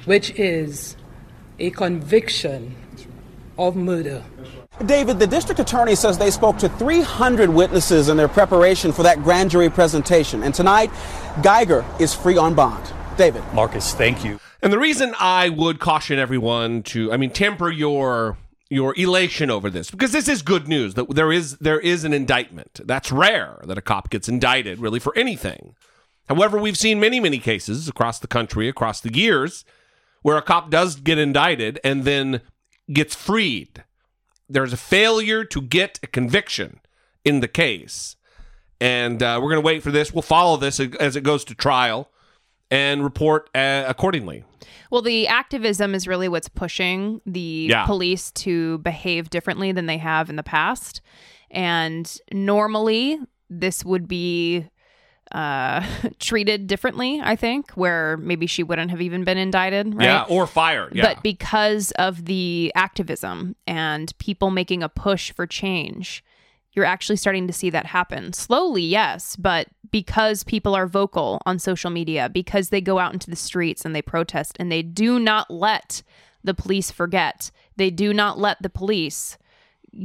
[0.05, 0.97] which is
[1.59, 2.75] a conviction
[3.59, 4.25] of murder.
[4.87, 9.23] David, the district attorney says they spoke to 300 witnesses in their preparation for that
[9.23, 10.43] grand jury presentation.
[10.43, 10.91] And tonight,
[11.43, 12.91] Guyger is free on bond.
[13.19, 13.43] David.
[13.53, 14.41] Marcus, thank you.
[14.63, 18.39] And the reason I would caution everyone to, I mean, temper your
[18.73, 22.13] your elation over this because this is good news that there is there is an
[22.13, 22.81] indictment.
[22.85, 25.75] That's rare that a cop gets indicted really for anything.
[26.31, 29.64] However, we've seen many many cases across the country across the years
[30.23, 32.40] where a cop does get indicted and then
[32.93, 33.85] gets freed.
[34.49, 36.81] There's a failure to get a conviction
[37.25, 38.16] in the case.
[38.81, 40.12] And uh, we're going to wait for this.
[40.12, 42.11] We'll follow this as it goes to trial
[42.71, 44.45] and report uh, accordingly.
[44.90, 47.87] Well, the activism is really what's pushing the Yeah.
[47.87, 51.01] police to behave differently than they have in the past.
[51.51, 54.66] And normally, this would be
[55.33, 55.85] uh,
[56.19, 60.05] treated differently, I think, where maybe she wouldn't have even been indicted, right?
[60.05, 60.95] Yeah, or fired.
[60.95, 61.03] Yeah.
[61.14, 66.25] But because of the activism and people making a push for change,
[66.73, 68.33] you're actually starting to see that happen.
[68.33, 73.31] Slowly, yes, but because people are vocal on social media, because they go out into
[73.31, 76.03] the streets and they protest and they do not let
[76.45, 79.37] the police forget, they do not let the police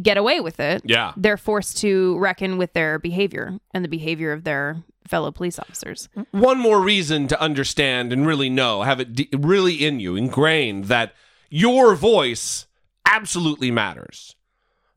[0.01, 0.81] get away with it.
[0.83, 1.13] Yeah.
[1.15, 6.09] They're forced to reckon with their behavior and the behavior of their fellow police officers.
[6.31, 10.85] one more reason to understand and really know, have it de- really in you, ingrained
[10.85, 11.13] that
[11.49, 12.67] your voice
[13.05, 14.35] absolutely matters.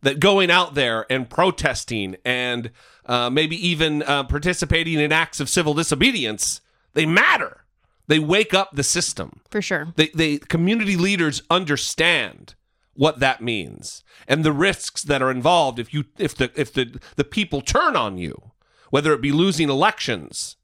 [0.02, 2.70] That going out there and protesting and
[3.04, 6.60] uh, maybe even uh, participating in acts of civil disobedience,
[6.94, 7.64] they matter.
[8.06, 9.40] They wake up the system.
[9.50, 9.92] For sure.
[9.96, 12.54] They, they community leaders understand
[12.94, 17.00] what that means and the risks that are involved if you if the if the
[17.16, 18.50] the people turn on you,
[18.90, 20.56] whether it be losing elections,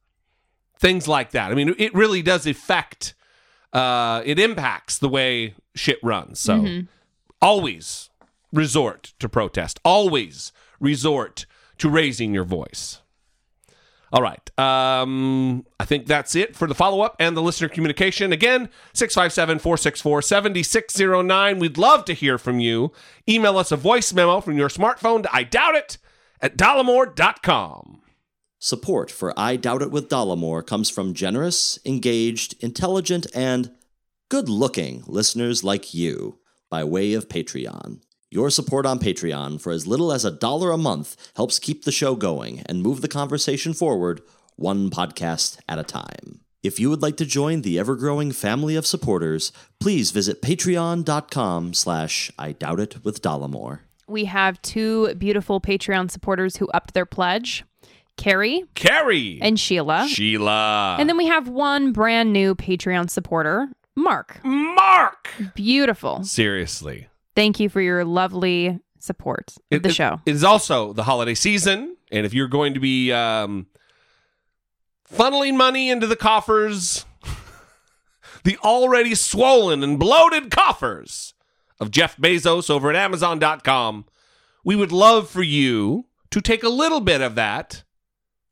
[0.78, 1.50] things like that.
[1.50, 3.14] I mean, it really does affect.
[3.72, 6.38] Uh, it impacts the way shit runs.
[6.40, 6.88] So Mhm.
[7.42, 8.10] always
[8.52, 9.80] resort to protest.
[9.84, 11.46] Always resort
[11.78, 13.00] to raising your voice.
[14.12, 14.48] All right.
[14.60, 18.32] Um, I think that's it for the follow up and the listener communication.
[18.32, 21.58] Again, 657 464 7609.
[21.58, 22.92] We'd love to hear from you.
[23.28, 25.98] Email us a voice memo from your smartphone to I doubt it
[26.40, 28.02] at dollemore.com.
[28.64, 33.70] Support for I Doubt It with Dollemore comes from generous, engaged, intelligent, and
[34.30, 36.38] good looking listeners like you
[36.70, 38.00] by way of Patreon.
[38.30, 41.92] Your support on Patreon for as little as a dollar a month helps keep the
[41.92, 44.22] show going and move the conversation forward
[44.56, 46.40] one podcast at a time.
[46.62, 52.30] If you would like to join the ever-growing family of supporters, please visit patreon.com slash
[52.38, 53.80] I Doubt It with Dollemore.
[54.08, 57.62] We have two beautiful Patreon supporters who upped their pledge
[58.16, 60.06] Carrie Carrie and Sheila.
[60.08, 60.96] Sheila.
[60.98, 64.40] And then we have one brand new Patreon supporter, Mark.
[64.44, 65.28] Mark!
[65.54, 66.24] Beautiful.
[66.24, 67.08] Seriously.
[67.34, 70.20] Thank you for your lovely support of the It- show.
[70.26, 73.66] It is also the holiday season, and if you're going to be um,
[75.12, 77.04] funneling money into the coffers,
[78.44, 81.34] the already swollen and bloated coffers
[81.80, 84.04] of Jeff Bezos over at Amazon.com,
[84.64, 87.82] we would love for you to take a little bit of that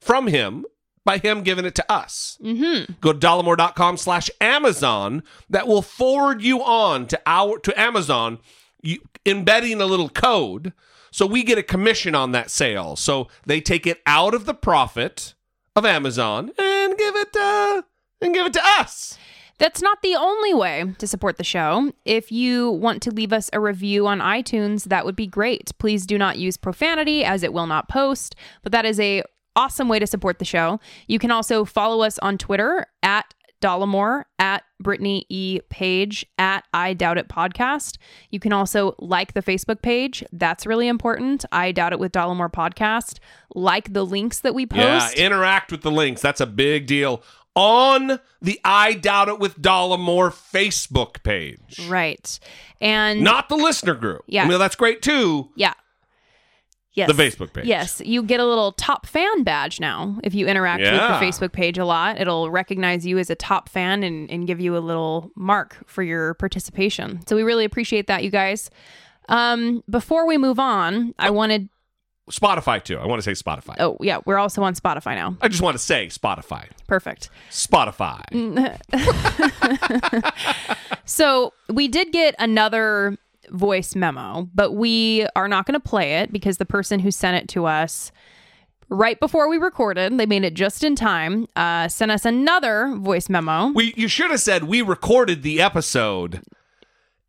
[0.02, 0.64] from him
[1.04, 2.38] by him giving it to us.
[2.42, 2.94] Mm-hmm.
[3.00, 5.22] Go to dollemore.com slash Amazon.
[5.48, 8.38] That will forward you on to our to Amazon,
[8.82, 10.72] you, embedding a little code.
[11.10, 12.96] So we get a commission on that sale.
[12.96, 15.34] So they take it out of the profit
[15.76, 17.82] of Amazon and give it uh,
[18.20, 19.18] and give it to us.
[19.58, 21.92] That's not the only way to support the show.
[22.04, 25.70] If you want to leave us a review on iTunes, that would be great.
[25.78, 29.22] Please do not use profanity as it will not post, but that is a
[29.56, 30.80] awesome way to support the show.
[31.06, 35.60] You can also follow us on Twitter at Dollemore, at Brittany E.
[35.70, 37.96] Page, at I Doubt It Podcast.
[38.30, 40.24] You can also like the Facebook page.
[40.32, 41.44] That's really important.
[41.52, 43.18] I Doubt It with Dollemore Podcast.
[43.54, 45.16] Like the links that we post.
[45.16, 46.20] Yeah, interact with the links.
[46.20, 47.22] That's a big deal
[47.54, 51.86] on the I Doubt It with Dollemore Facebook page.
[51.88, 52.40] right.
[52.80, 54.22] And Not the listener group.
[54.26, 54.44] Yeah.
[54.44, 55.50] I mean, that's great too.
[55.54, 55.74] Yeah.
[56.94, 57.10] Yes.
[57.10, 57.64] The Facebook page.
[57.64, 58.02] Yes.
[58.04, 60.92] You get a little top fan badge now if you interact Yeah.
[60.92, 62.20] with the Facebook page a lot.
[62.20, 66.02] It'll recognize you as a top fan and, and give you a little mark for
[66.02, 67.26] your participation.
[67.26, 68.68] So we really appreciate that, you guys.
[69.28, 71.68] Um, before we move on, I wanted.
[72.30, 72.98] Spotify too.
[72.98, 73.74] I want to say Spotify.
[73.80, 74.18] Oh, yeah.
[74.24, 75.36] We're also on Spotify now.
[75.40, 76.66] I just want to say Spotify.
[76.86, 77.30] Perfect.
[77.50, 78.22] Spotify.
[81.04, 83.18] So we did get another
[83.52, 87.36] voice memo, but we are not going to play it because the person who sent
[87.36, 88.10] it to us
[88.88, 93.28] right before we recorded, they made it just in time, uh, sent us another voice
[93.28, 93.68] memo.
[93.68, 96.42] We you should have said we recorded the episode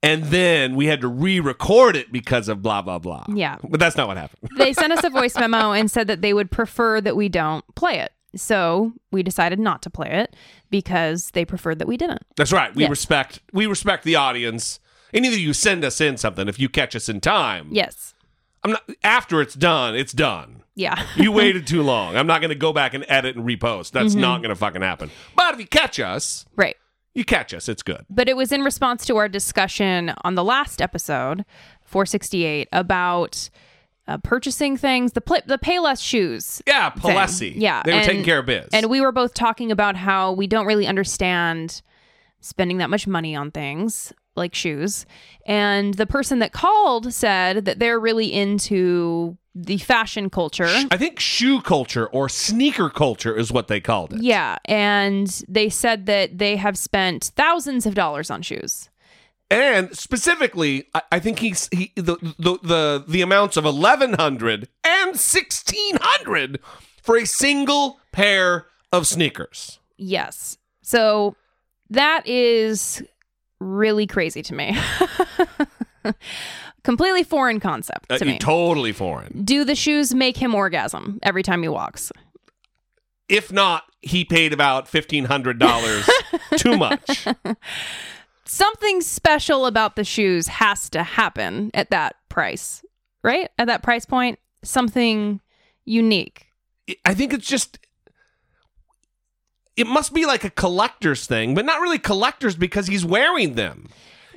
[0.01, 3.25] and then we had to re-record it because of blah blah blah.
[3.29, 3.57] Yeah.
[3.63, 4.49] But that's not what happened.
[4.57, 7.63] they sent us a voice memo and said that they would prefer that we don't
[7.75, 8.11] play it.
[8.35, 10.35] So we decided not to play it
[10.71, 12.23] because they preferred that we didn't.
[12.35, 12.73] That's right.
[12.75, 12.89] We Yes.
[12.89, 14.79] respect we respect the audience.
[15.13, 17.67] And either you send us in something if you catch us in time.
[17.71, 18.13] Yes.
[18.63, 20.63] I'm not after it's done, it's done.
[20.75, 21.05] Yeah.
[21.15, 22.15] You waited too long.
[22.15, 23.91] I'm not going to go back and edit and repost.
[23.91, 24.19] That's Mhm.
[24.21, 25.11] not going to fucking happen.
[25.35, 26.75] But if you catch us, right.
[27.13, 28.05] You catch us, it's good.
[28.09, 31.45] But it was in response to our discussion on the last episode,
[31.83, 33.49] 468, about
[34.07, 36.61] uh, purchasing things, the pl- the Payless shoes.
[36.65, 36.89] Yeah.
[36.89, 37.53] Palessi.
[37.55, 38.67] Yeah, They were and- taking care of biz.
[38.73, 41.81] And we were both talking about how we don't really understand
[42.41, 45.05] spending that much money on things like shoes.
[45.45, 50.67] And the person that called said that they're really into the fashion culture.
[50.89, 54.23] I think shoe culture or sneaker culture is what they called it.
[54.23, 58.89] Yeah, and they said that they have spent thousands of dollars on shoes.
[59.51, 64.69] And specifically, I, I think he's he the, the the the amounts of eleven hundred
[64.83, 66.59] and sixteen hundred
[67.03, 69.79] for a single pair of sneakers.
[69.97, 70.57] Yes.
[70.81, 71.35] So
[71.91, 73.03] that is
[73.63, 74.77] really crazy to me.
[76.83, 78.37] Completely foreign concept Uh, to me.
[78.39, 79.43] totally foreign.
[79.43, 82.11] Do the shoes make him orgasm every time he walks?
[83.29, 86.07] If not, he paid about fifteen hundred dollars
[86.57, 87.25] too much.
[88.45, 92.83] Something special about the shoes has to happen at that price,
[93.23, 93.49] right?
[93.57, 95.39] At that price point, something
[95.85, 96.47] unique.
[97.05, 97.79] I think it's just
[99.77, 103.87] it must be like a collector's thing, but not really collectors because he's wearing them.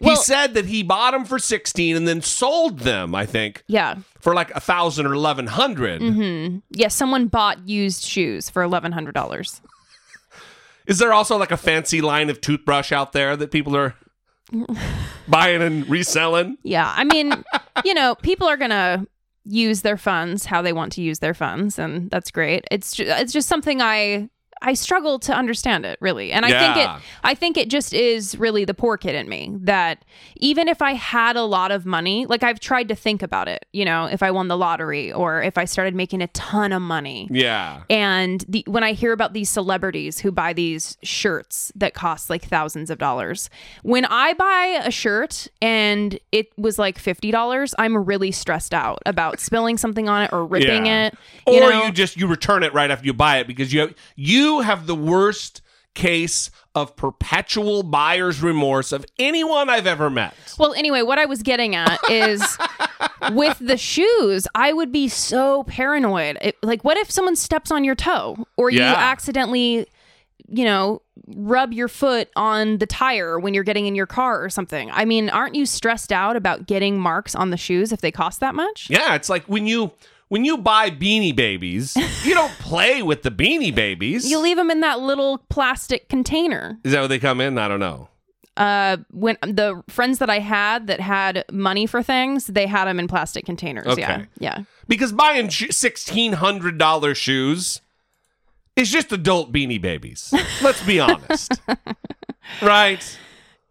[0.00, 3.14] he said that he bought them for sixteen and then sold them.
[3.14, 3.96] I think Yeah.
[4.20, 6.00] for like a thousand or eleven hundred.
[6.02, 9.60] hmm Yeah, someone bought used shoes for $1,100.
[10.86, 13.94] Is there also like a fancy line of toothbrush out there that people are
[15.28, 16.58] buying and reselling?
[16.62, 17.32] Yeah, I mean,
[17.84, 19.06] you know, people are gonna
[19.44, 22.64] use their funds how they want to use their funds, and that's great.
[22.70, 24.28] It's ju- it's just something I
[24.62, 28.36] I struggle to understand it really, and I think it I think it just is
[28.38, 30.04] really the poor kid in me that
[30.36, 33.66] even if I had a lot of money, like I've tried to think about it,
[33.72, 36.82] you know, if I won the lottery or if I started making a ton of
[36.82, 37.82] money, Yeah.
[37.90, 42.44] and the, when I hear about these celebrities who buy these shirts that cost like
[42.44, 43.50] thousands of dollars,
[43.82, 49.40] when I buy a shirt and it was like $50, I'm really stressed out about
[49.40, 51.06] spilling something on it or ripping Yeah.
[51.08, 51.14] it.
[51.46, 51.84] You or know?
[51.84, 53.94] you just you return it right after you buy it because you have,
[54.46, 55.60] you have the worst
[55.94, 60.34] case of perpetual buyer's remorse of anyone I've ever met.
[60.58, 62.58] Well, anyway, what I was getting at is
[63.32, 66.38] with the shoes, I would be so paranoid.
[66.40, 69.86] It, like, what if someone steps on your toe or you accidentally,
[70.48, 74.50] you know, rub your foot on the tire when you're getting in your car or
[74.50, 74.90] something?
[74.92, 78.40] I mean, aren't you stressed out about getting marks on the shoes if they cost
[78.40, 78.88] that much?
[78.90, 79.92] Yeah, it's like when you
[80.28, 84.28] when you buy beanie babies, you don't play with the beanie babies.
[84.30, 86.78] You leave them in that little plastic container.
[86.84, 87.58] Is that what they come in?
[87.58, 88.08] I don't know.
[88.56, 92.98] Uh, when the friends that I had that had money for things, they had them
[92.98, 93.98] in plastic containers.
[93.98, 94.26] Yeah, Okay.
[94.38, 94.58] yeah.
[94.88, 97.82] Because buying sixteen hundred dollar shoes
[98.74, 100.32] is just adult beanie babies.
[100.62, 101.60] Let's be honest,
[102.62, 103.18] right?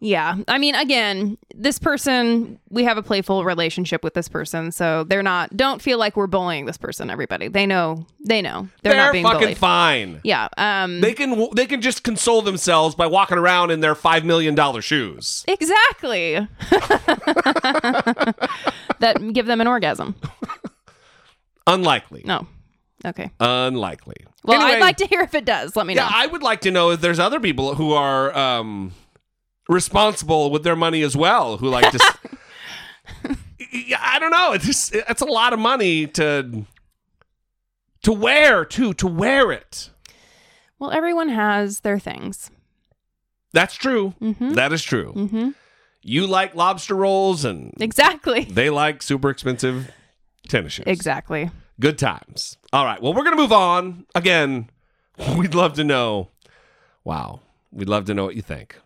[0.01, 0.35] Yeah.
[0.47, 4.71] I mean, again, this person, we have a playful relationship with this person.
[4.71, 7.47] So they're not, don't feel like we're bullying this person, everybody.
[7.47, 8.67] They know, they know.
[8.83, 9.57] They're, They're, not being fucking bullied.
[9.57, 10.19] fine.
[10.23, 10.49] Yeah.
[10.57, 14.53] Um, They can they can just console themselves by walking around in their five million
[14.53, 15.43] dollar shoes.
[15.47, 16.35] exactly.
[18.99, 20.15] that give them an orgasm.
[21.67, 22.21] Unlikely.
[22.25, 22.47] No.
[23.05, 23.31] Okay.
[23.39, 24.17] Unlikely.
[24.43, 25.75] Well, Anyway, I'd like to hear if it does.
[25.75, 26.03] Let me know.
[26.03, 28.91] Yeah, I would like to know if there's other people who are um,
[29.70, 31.99] responsible with their money as well, who like to.
[33.72, 34.53] Yeah, I don't know.
[34.53, 36.66] It's just it's a lot of money to
[38.03, 38.93] to wear too.
[38.95, 39.89] To wear it.
[40.80, 42.49] well, everyone has their things.
[43.53, 44.13] That's true.
[44.22, 44.55] Mhm.
[44.55, 45.11] That is true.
[45.11, 45.49] hmm
[46.01, 48.45] You like lobster rolls, and Exactly.
[48.45, 49.91] they like super expensive
[50.47, 50.86] tennis shoes.
[50.88, 51.49] Exactly.
[51.80, 52.57] Good times.
[52.72, 53.01] All right.
[53.01, 54.05] Well, we're going to move on.
[54.16, 54.70] Again,
[55.38, 56.30] we'd love to know.
[57.03, 57.41] Wow.
[57.72, 58.78] We'd love to know what you think.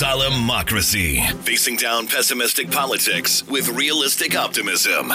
[0.00, 1.20] Democracy.
[1.42, 5.12] Facing down pessimistic politics with realistic optimism.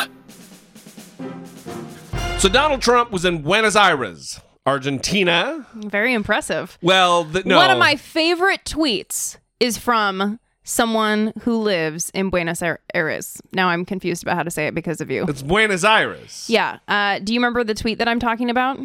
[2.37, 5.65] So, Donald Trump was in Buenos Aires, Argentina.
[5.73, 6.77] Very impressive.
[6.83, 7.57] Well, the, no.
[7.57, 12.61] One of my favorite tweets is from someone who lives in Buenos
[12.93, 13.41] Aires.
[13.53, 15.25] Now I'm confused about how to say it because of you.
[15.27, 16.45] It's Buenos Aires.
[16.47, 16.77] Yeah.
[16.87, 18.79] Uh, do you remember the tweet that I'm talking about?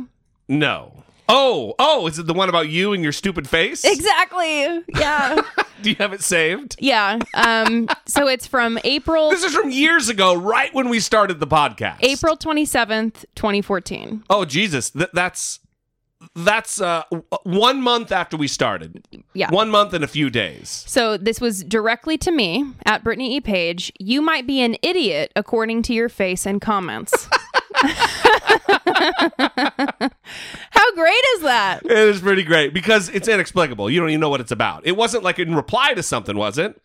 [0.48, 1.04] No.
[1.32, 3.84] Oh, oh, is it the one about you and your stupid face?
[3.84, 4.82] Exactly.
[4.98, 5.40] Yeah.
[5.82, 6.76] Do you have it saved?
[6.80, 7.18] yeah.
[7.34, 11.46] Um, so it's from April This is from years ago, right when we started the
[11.46, 11.98] podcast.
[12.00, 14.24] April 27th, 2014.
[14.28, 14.90] Oh, Jesus.
[14.90, 15.60] Th- that's
[16.34, 17.04] that's uh,
[17.44, 19.06] one month after we started.
[19.32, 19.50] Yeah.
[19.50, 20.84] One month and a few days.
[20.86, 23.40] So this was directly to me at Brittany E.
[23.40, 23.90] Page.
[23.98, 27.28] You might be an idiot according to your face and comments.
[30.90, 31.84] How great is that?
[31.84, 33.88] It is pretty great because it's inexplicable.
[33.90, 34.84] You don't even know what it's about.
[34.86, 36.80] It wasn't like in reply to something, was it?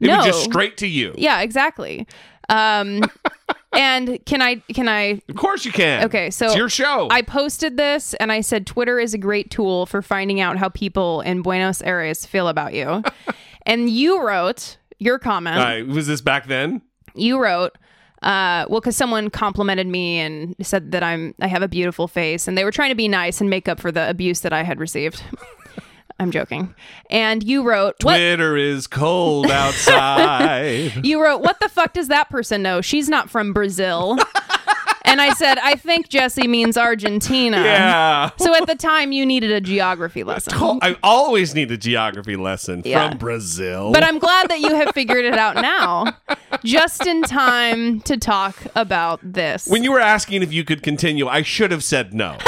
[0.00, 0.16] It No.
[0.18, 1.14] was just straight to you.
[1.16, 2.06] Yeah, exactly.
[2.48, 3.02] Um,
[3.72, 6.04] and can I can I Of course you can.
[6.04, 7.08] Okay, so it's your show.
[7.10, 10.68] I posted this and I said Twitter is a great tool for finding out how
[10.70, 13.02] people in Buenos Aires feel about you.
[13.66, 15.58] and you wrote your comment.
[15.58, 16.82] Right, was this back then?
[17.14, 17.78] You wrote
[18.24, 22.48] uh, well, because someone complimented me and said that I'm I have a beautiful face,
[22.48, 24.62] and they were trying to be nice and make up for the abuse that I
[24.62, 25.22] had received.
[26.18, 26.74] I'm joking.
[27.10, 27.98] And you wrote?
[27.98, 30.92] Twitter is cold outside.
[31.04, 32.80] You wrote, "What the fuck does that person know?
[32.80, 34.16] She's not from Brazil."
[35.14, 38.30] and I said, "I think Jesse means Argentina." yeah.
[38.38, 40.80] So at the time, you needed a geography lesson.
[40.82, 43.10] I always need a geography lesson Yeah.
[43.10, 43.92] from Brazil.
[43.92, 46.16] But I'm glad that you have figured it out now,
[46.64, 49.68] just in time to talk about this.
[49.68, 52.36] when you were asking if you could continue, I should have said no.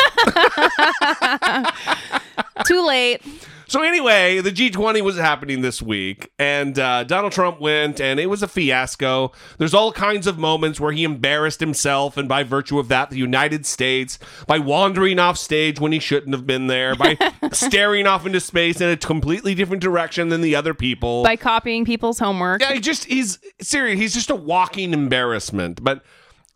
[2.66, 3.22] Too late.
[3.68, 8.26] So anyway, the G20 was happening this week, and uh, Donald Trump went, and it
[8.26, 9.32] was a fiasco.
[9.58, 13.18] There's all kinds of moments where he embarrassed himself, and by virtue of that, the
[13.18, 17.18] United States, by wandering off stage when he shouldn't have been there, by
[17.52, 21.24] staring off into space in a completely different direction than the other people.
[21.24, 22.60] By copying people's homework.
[22.60, 23.98] Yeah, he just he's serious.
[23.98, 25.82] He's just a walking embarrassment.
[25.82, 26.04] But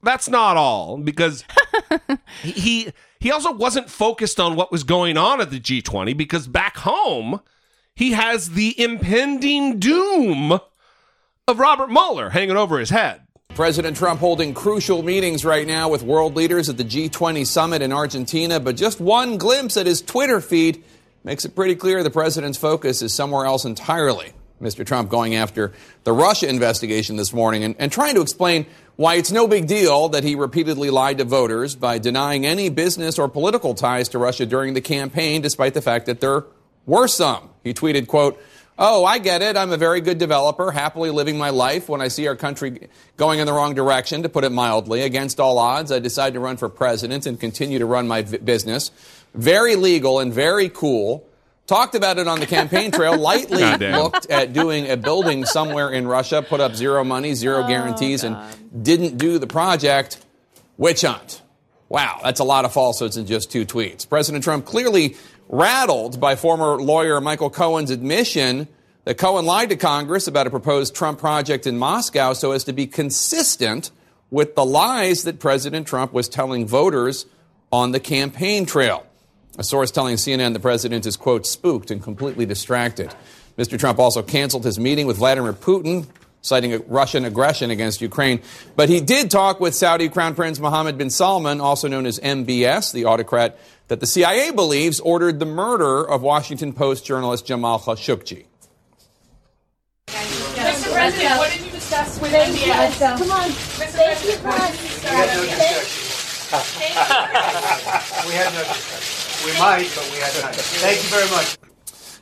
[0.03, 1.44] that's not all because
[2.42, 6.48] he- he he also wasn't focused on what was going on at the G20 because
[6.48, 7.40] back home
[7.94, 10.59] he has the impending doom
[11.46, 13.22] of Robert Mueller hanging over his head.
[13.55, 17.92] President Trump holding crucial meetings right now with world leaders at the G20 summit in
[17.92, 20.82] Argentina, but just one glimpse at his Twitter feed
[21.24, 24.32] makes it pretty clear the president's focus is somewhere else entirely.
[24.61, 24.84] Mr.
[24.84, 25.72] Trump going after
[26.04, 30.11] the Russia investigation this morning and, and trying to explain why it's no big deal
[30.11, 34.44] that he repeatedly lied to voters by denying any business or political ties to Russia
[34.44, 36.44] during the campaign, despite the fact that there
[36.84, 37.48] were some.
[37.64, 38.38] He tweeted, quote,
[38.82, 39.58] Oh, I get it.
[39.58, 41.86] I'm a very good developer, happily living my life.
[41.86, 42.88] When I see our country
[43.18, 46.40] going in the wrong direction, to put it mildly, against all odds, I decide to
[46.40, 48.90] run for president and continue to run my v- business.
[49.34, 51.26] Very legal and very cool.
[51.71, 56.09] Talked about it on the campaign trail, lightly looked at doing a building somewhere in
[56.09, 58.37] Russia, put up zero money, zero oh, guarantees, and
[58.83, 60.18] didn't do the project.
[60.79, 61.43] Witch hunt.
[61.89, 64.09] Wow, that's a lot of falsehoods in just two tweets.
[64.09, 65.14] President Trump clearly
[65.49, 68.66] rattled by former lawyer Michael Cohen's admission
[69.05, 72.73] that Cohen lied to Congress about a proposed Trump project in Moscow so as to
[72.73, 73.93] be consistent
[74.29, 77.27] with the lies that President Trump was telling voters
[77.71, 79.07] on the campaign trail.
[79.59, 83.14] A source telling CNN the president is, quote, spooked and completely distracted.
[83.59, 83.78] Mr.
[83.78, 86.07] Trump also canceled his meeting with Vladimir Putin,
[86.40, 88.40] citing a Russian aggression against Ukraine.
[88.76, 92.92] But he did talk with Saudi Crown Prince Mohammed bin Salman, also known as MBS,
[92.92, 98.46] the autocrat that the CIA believes ordered the murder of Washington Post journalist Jamal Khashoggi.
[100.07, 100.92] Mr.
[100.92, 103.18] President, what did you discuss with MBS?
[103.18, 103.51] Come on.
[103.51, 104.30] Thank you,
[106.51, 109.20] we had no discussion.
[109.45, 110.55] We might, but we had not.
[110.55, 111.57] Thank you very much.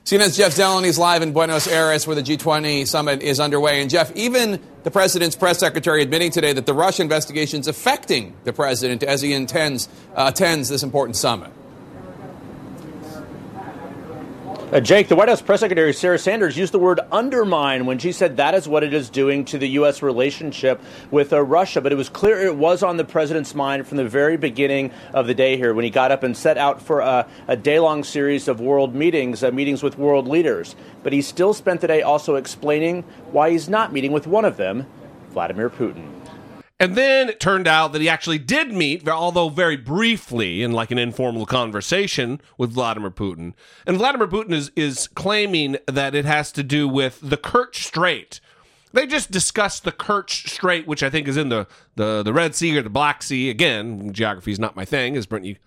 [0.09, 3.83] CNN's Jeff Zeleny is live in Buenos Aires where the G20 summit is underway.
[3.83, 8.35] And Jeff, even the president's press secretary admitting today that the Russia investigation is affecting
[8.45, 11.51] the president as he intends, uh, attends this important summit.
[14.71, 18.13] Uh, Jake, the White House press secretary Sarah Sanders used the word undermine when she
[18.13, 20.03] said that is what it is doing to the U.S.
[20.03, 20.79] relationship
[21.11, 21.81] with uh, Russia.
[21.81, 25.27] But it was clear it was on the president's mind from the very beginning of
[25.27, 28.05] the day here when he got up and set out for a, a day long
[28.05, 30.77] series of world meetings, uh, meetings with world leaders.
[31.03, 34.59] But he still spent the day also explaining why he's not meeting with one of
[34.59, 34.87] them,
[35.31, 36.18] Vladimir Putin.
[36.81, 40.93] And then it turned out that he actually did meet, although very briefly, in like
[40.93, 43.55] an informal conversation with Vladimir Putin.
[43.85, 48.41] And Vladimir Putin is, is claiming that it has to do with the Kerch Strait.
[48.93, 51.67] They just discussed the Kerch Strait, which I think is in the,
[51.97, 53.51] the, the Red Sea or the Black Sea.
[53.51, 55.59] Again, geography is not my thing, as Brittany,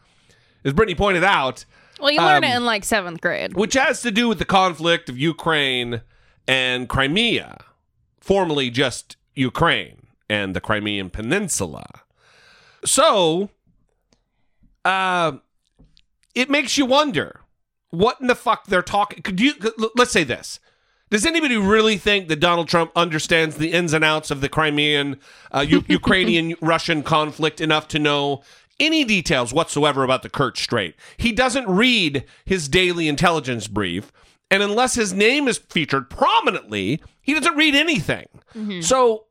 [0.63, 1.65] as Brittany pointed out.
[1.99, 3.53] Well, you learn Um, it in like seventh grade.
[3.53, 6.01] which has to do with the conflict of Ukraine
[6.47, 7.57] and Crimea,
[8.21, 10.00] formerly just Ukraine
[10.31, 11.85] and the Crimean Peninsula.
[12.85, 13.49] So,
[14.85, 15.33] uh,
[16.33, 17.41] it makes you wonder
[17.89, 19.21] what in the fuck they're talking.
[19.23, 19.53] Could you
[19.93, 20.61] let's say this?
[21.09, 25.19] Does anybody really think that Donald Trump understands the ins and outs of the Crimean,
[25.53, 28.41] uh, U- Ukrainian Russian conflict enough to know
[28.79, 30.95] any details whatsoever about the Kerch Strait?
[31.17, 34.13] He doesn't read his daily intelligence brief,
[34.49, 38.27] and unless his name is featured prominently, he doesn't read anything.
[38.81, 39.25] So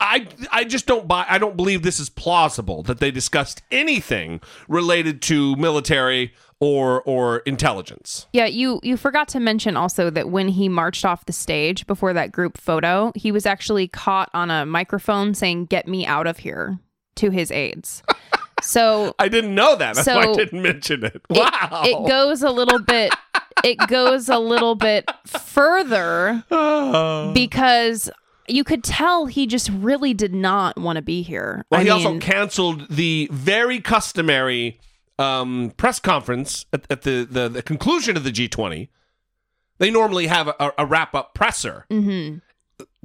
[0.00, 4.40] I I just don't buy I don't believe this is plausible that they discussed anything
[4.68, 8.26] related to military or or intelligence.
[8.32, 12.12] Yeah, you you forgot to mention also that when he marched off the stage before
[12.14, 16.38] that group photo, he was actually caught on a microphone saying "Get me out of
[16.38, 16.78] here"
[17.16, 18.02] to his aides.
[18.62, 19.94] So I didn't know that.
[19.94, 21.14] That's why I didn't mention it.
[21.14, 21.82] it- Wow.
[21.82, 23.10] it, goes a little bit
[23.64, 26.44] it goes a little bit further
[27.32, 28.10] because
[28.52, 31.64] you could tell he just really did not want to be here.
[31.70, 34.80] Well, I he also canceled the very customary
[35.18, 38.88] um, press conference at, at the, the, the conclusion of the G20.
[39.78, 42.42] They normally have a, a wrap up presser, mhm.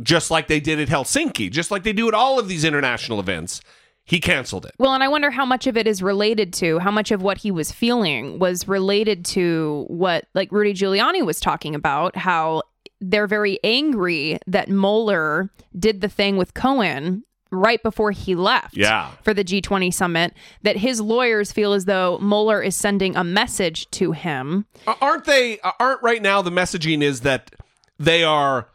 [0.02, 3.20] just like they did at Helsinki, just like they do at all of these international
[3.20, 3.62] events.
[4.08, 4.74] He canceled it.
[4.78, 7.39] Well, and I wonder how much of it is related to how much of what
[7.39, 12.62] he was feeling was related to what, like Rudy Giuliani was talking about, how
[13.02, 19.12] they're very angry that Mueller did the thing with Cohen right before he left Yeah.
[19.24, 20.34] for the G20 summit,
[20.64, 24.66] that his lawyers feel as though Mueller is sending a message to him.
[25.02, 25.60] Aren't they?
[25.80, 27.52] Aren't right now the messaging is that
[28.00, 28.68] they are.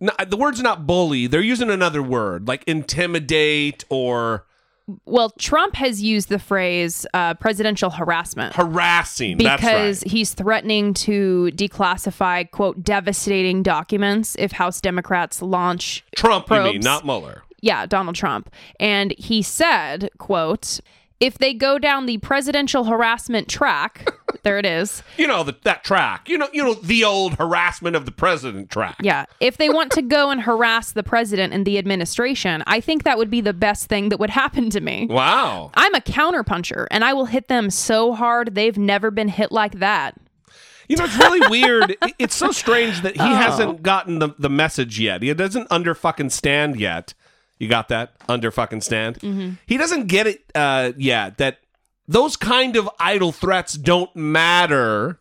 [0.00, 1.26] Not, the word's not bully.
[1.28, 4.44] They're using another word like intimidate or
[5.06, 8.54] Well, Trump has used the phrase uh, presidential harassment.
[8.54, 9.38] harassing.
[9.38, 10.12] That's because right.
[10.12, 16.84] he's threatening to declassify quote devastating documents if House Democrats launch Trump, you mean, probes.
[16.84, 17.42] not Mueller.
[17.62, 20.80] yeah Donald Trump and he said quote
[21.20, 24.06] if they go down the presidential harassment track
[24.42, 26.28] there it is You know the, that track.
[26.28, 28.96] You know, you know the old harassment of the president track.
[29.00, 33.04] yeah if they want to go and harass the president and the administration I think
[33.04, 35.70] that would be the best thing that would happen to me Wow.
[35.74, 39.78] I'm a counterpuncher and I will hit them so hard they've never been hit like
[39.78, 40.14] that
[40.88, 41.96] You know, it's really weird.
[42.18, 43.34] It's so strange that he Oh.
[43.34, 45.22] hasn't gotten the, the message yet.
[45.22, 47.14] He doesn't under fucking stand yet.
[47.58, 48.14] You got that?
[48.28, 49.20] Under fucking stand?
[49.20, 49.58] Mhm.
[49.66, 51.58] He doesn't get it uh, yet that
[52.06, 55.20] those kind of idle threats don't matter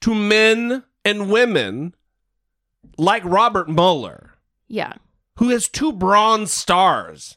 [0.00, 1.94] to men and women
[2.98, 4.32] like Robert Mueller,
[4.68, 4.94] yeah
[5.38, 7.36] who has two bronze stars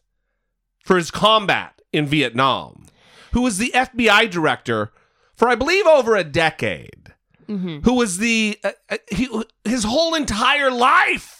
[0.83, 2.85] for his combat in Vietnam,
[3.33, 4.91] who was the FBI director
[5.35, 7.13] for, I believe, over a decade
[7.47, 7.79] mm-hmm.
[7.79, 9.27] who was the uh, uh, he,
[9.65, 11.38] his whole entire life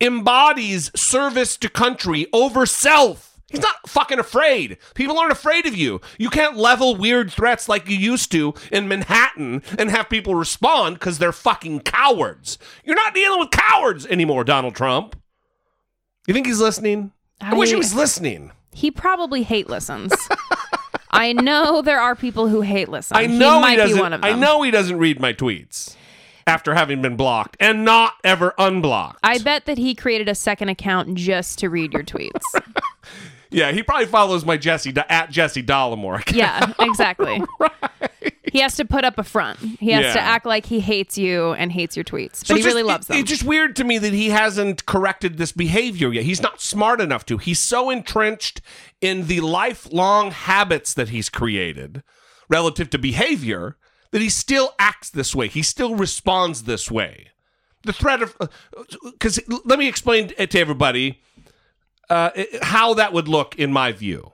[0.00, 3.38] embodies service to country over self.
[3.48, 4.78] He's not fucking afraid.
[4.94, 6.00] People aren't afraid of you.
[6.18, 10.96] You can't level weird threats like you used to in Manhattan and have people respond
[10.96, 12.58] because they're fucking cowards.
[12.84, 15.14] You're not dealing with cowards anymore, Donald Trump.
[16.26, 17.12] You think he's listening?
[17.40, 18.50] I, wish he was listening.
[18.72, 20.12] He probably hate listens.
[21.10, 23.16] I know there are people who hate listen.
[23.16, 23.96] I know he might doesn't.
[23.96, 24.34] be one of them.
[24.34, 25.94] I know he doesn't read my tweets
[26.46, 29.20] after having been blocked and not ever unblocked.
[29.22, 32.42] I bet that he created a second account just to read your tweets.
[33.50, 36.18] Yeah, he probably follows my Jesse at Jesse Dollemore.
[36.22, 36.36] account.
[36.36, 37.40] yeah, exactly.
[37.60, 37.70] right.
[38.50, 39.60] He has to put up a front.
[39.78, 42.60] He has to act like he hates you and hates your tweets, but So he
[42.60, 43.18] it's really just- loves it- them.
[43.20, 46.24] It's just weird to me that he hasn't corrected this behavior yet.
[46.24, 47.38] He's not smart enough to.
[47.38, 48.60] He's so entrenched
[49.00, 52.02] in the lifelong habits that he's created
[52.48, 53.76] relative to behavior
[54.14, 55.48] that he still acts this way.
[55.48, 57.30] He still responds this way.
[57.82, 58.36] The threat of
[59.02, 61.20] because let me explain it to everybody
[62.08, 62.30] uh,
[62.62, 64.30] how that would look in my view.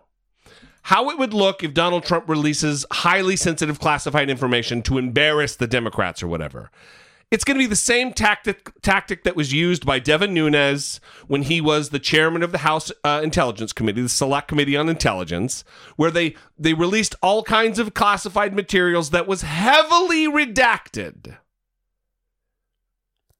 [0.82, 5.66] How it would look if Donald Trump releases highly sensitive classified information to embarrass the
[5.66, 6.70] Democrats or whatever.
[7.30, 11.42] It's going to be the same tactic tactic that was used by Devin Nunes when
[11.42, 15.62] he was the chairman of the House uh, Intelligence Committee, the Select Committee on Intelligence,
[15.94, 21.36] where they they released all kinds of classified materials that was heavily redacted.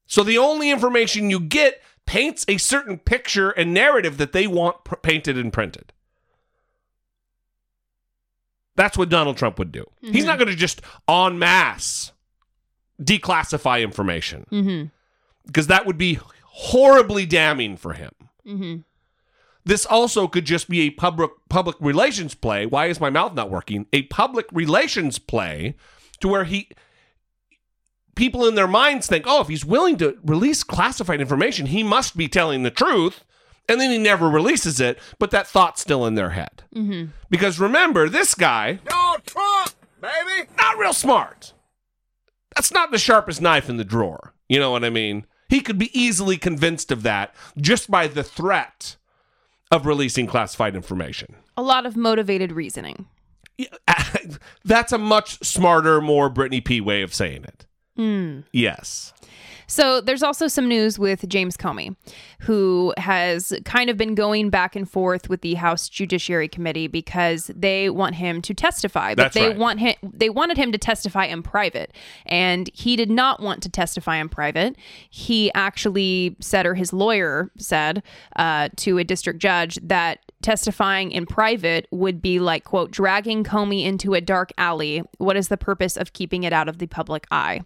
[0.05, 4.85] So the only information you get paints a certain picture and narrative that they want
[4.85, 5.91] pr- painted and printed.
[8.75, 9.83] That's what Donald Trump would do.
[10.03, 10.13] Mm-hmm.
[10.13, 12.10] He's not going to just en masse
[13.01, 14.85] declassify information mm-hmm.
[15.45, 18.11] because that would be horribly damning for him.
[18.45, 18.75] Mm-hmm.
[19.63, 22.65] This also could just be a public public relations play.
[22.65, 23.85] Why is my mouth not working?
[23.93, 25.75] A public relations play
[26.19, 26.69] to where he
[28.15, 32.17] people in their minds think, oh, if he's willing to release classified information, he must
[32.17, 33.23] be telling the truth.
[33.69, 36.63] And then he never releases it, but that thought's still in their head.
[36.75, 37.11] Mm-hmm.
[37.29, 39.71] Because remember, this guy, no Trump,
[40.01, 41.53] baby, not real smart.
[42.55, 44.33] That's not the sharpest knife in the drawer.
[44.49, 45.25] You know what I mean?
[45.49, 48.95] He could be easily convinced of that just by the threat
[49.71, 51.35] of releasing classified information.
[51.57, 53.07] A lot of motivated reasoning.
[54.65, 57.65] That's a much smarter, more Brittany P way of saying it.
[57.97, 58.43] Mm.
[58.51, 59.13] Yes.
[59.71, 61.95] So there's also some news with James Comey,
[62.39, 67.49] who has kind of been going back and forth with the House Judiciary Committee because
[67.55, 69.57] they want him to testify, but That's they right.
[69.57, 71.93] want him they wanted him to testify in private,
[72.25, 74.75] and he did not want to testify in private.
[75.09, 78.03] He actually said, or his lawyer said,
[78.35, 83.85] uh, to a district judge that testifying in private would be like quote dragging comey
[83.85, 85.03] into a dark alley.
[85.17, 87.61] What is the purpose of keeping it out of the public eye?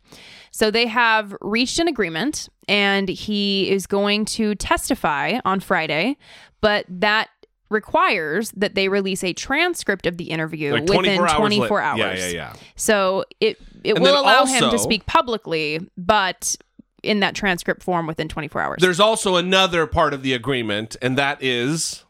[0.52, 6.18] So they have reached an agreement and he is going to testify on friday
[6.62, 7.30] but that
[7.70, 12.00] requires that they release a transcript of the interview Like within 24 hours 24 hours
[12.00, 12.54] yeah, yeah, yeah.
[12.76, 16.56] so it it And will allow him to speak publicly but
[17.04, 18.78] in that transcript form within 24 hours.
[18.82, 22.05] There's also another part of the agreement, and that is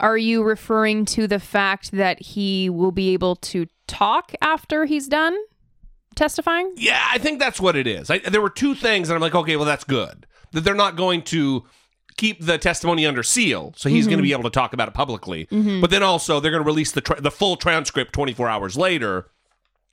[0.00, 5.08] Are you referring to the fact that he will be able to talk after he's
[5.08, 5.36] done
[6.14, 6.72] testifying?
[6.76, 8.10] Yeah, I think that's what it is.
[8.10, 10.26] I, there were two things, and I'm like, okay, well, that's good.
[10.52, 11.64] That they're not going to
[12.16, 14.10] keep the testimony under seal, so he's Mhm.
[14.10, 15.46] going to be able to talk about it publicly.
[15.52, 15.80] Mhm.
[15.80, 19.30] But then also, they're going to release the tra- the full transcript 24 hours later,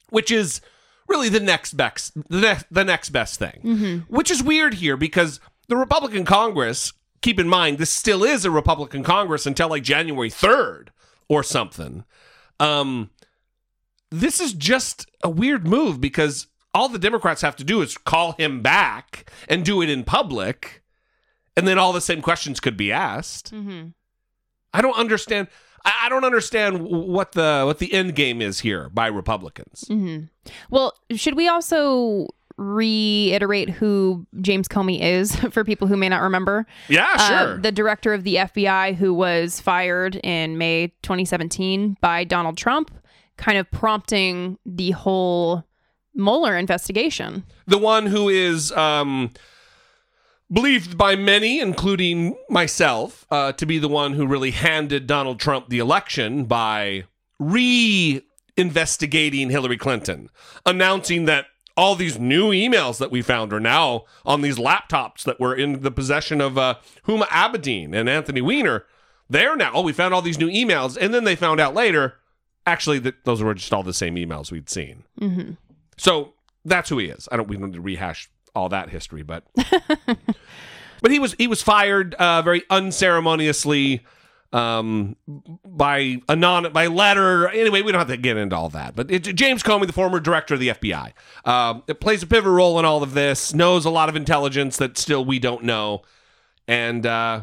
[0.10, 0.62] which is
[1.08, 3.60] really the next best the, ne- the next best thing.
[3.64, 3.98] Mm-hmm.
[4.16, 6.94] Which is weird here because the Republican Congress,
[7.26, 10.90] keep in mind, this still is a Republican Congress until like January 3rd
[11.28, 12.04] or something.
[12.60, 13.10] Um,
[14.12, 18.34] this is just a weird move because all the Democrats have to do is call
[18.34, 20.84] him back and do it in public,
[21.58, 23.52] and then all the same questions could be asked.
[23.52, 23.88] Mm-hmm.
[24.72, 25.48] I don't understand.
[25.84, 29.86] I don't understand what the what the end game is here by Republicans.
[29.90, 30.26] Mm-hmm.
[30.70, 32.28] Well, should we also
[32.58, 36.66] reiterate who James Comey is for people who may not remember?
[36.88, 37.58] Yeah, Uh, sure.
[37.60, 42.92] the director of the FBI who was fired in May 2017 by Donald Trump,
[43.38, 45.64] kind of prompting the whole
[46.14, 47.44] Mueller investigation.
[47.68, 49.32] the one who is um,
[50.50, 55.68] believed by many, including myself, uh, to be the one who really handed Donald Trump
[55.68, 57.04] the election by
[57.38, 60.30] re-investigating Hillary Clinton,
[60.66, 61.48] announcing that
[61.78, 65.82] all these new emails that we found are now on these laptops that were in
[65.82, 66.76] the possession of uh,
[67.08, 68.86] Huma Abedin and Anthony Weiner.
[69.30, 70.98] They're now, oh, we found all these new emails.
[71.00, 72.16] And then they found out later,
[72.66, 75.04] actually, that those were just all the same emails we'd seen.
[75.20, 75.54] Mm-hmm.
[75.98, 77.28] So that's who he is.
[77.32, 79.44] I don't we don't need to rehash all that history, but
[81.02, 84.04] but he was he was fired uh, very unceremoniously
[84.54, 85.16] um,
[85.66, 87.50] by anon by letter.
[87.50, 88.96] Anyway, we don't have to get into all that.
[88.96, 91.14] But it, James Comey, the former director of the FBI,
[91.46, 93.54] um, it plays a pivotal role in all of this.
[93.54, 96.04] Knows a lot of intelligence that still we don't know,
[96.68, 97.42] and uh,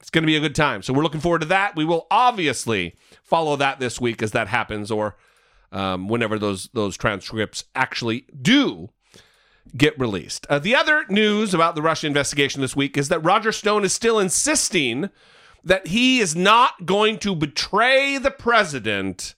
[0.00, 0.82] it's going to be a good time.
[0.82, 1.76] So we're looking forward to that.
[1.76, 5.16] We will obviously follow that this week as that happens, or
[5.72, 8.90] um, whenever those those transcripts actually do
[9.76, 10.46] get released.
[10.48, 13.92] Uh, the other news about the Russia investigation this week is that Roger Stone is
[13.92, 15.10] still insisting
[15.64, 19.34] that he is not going to betray the president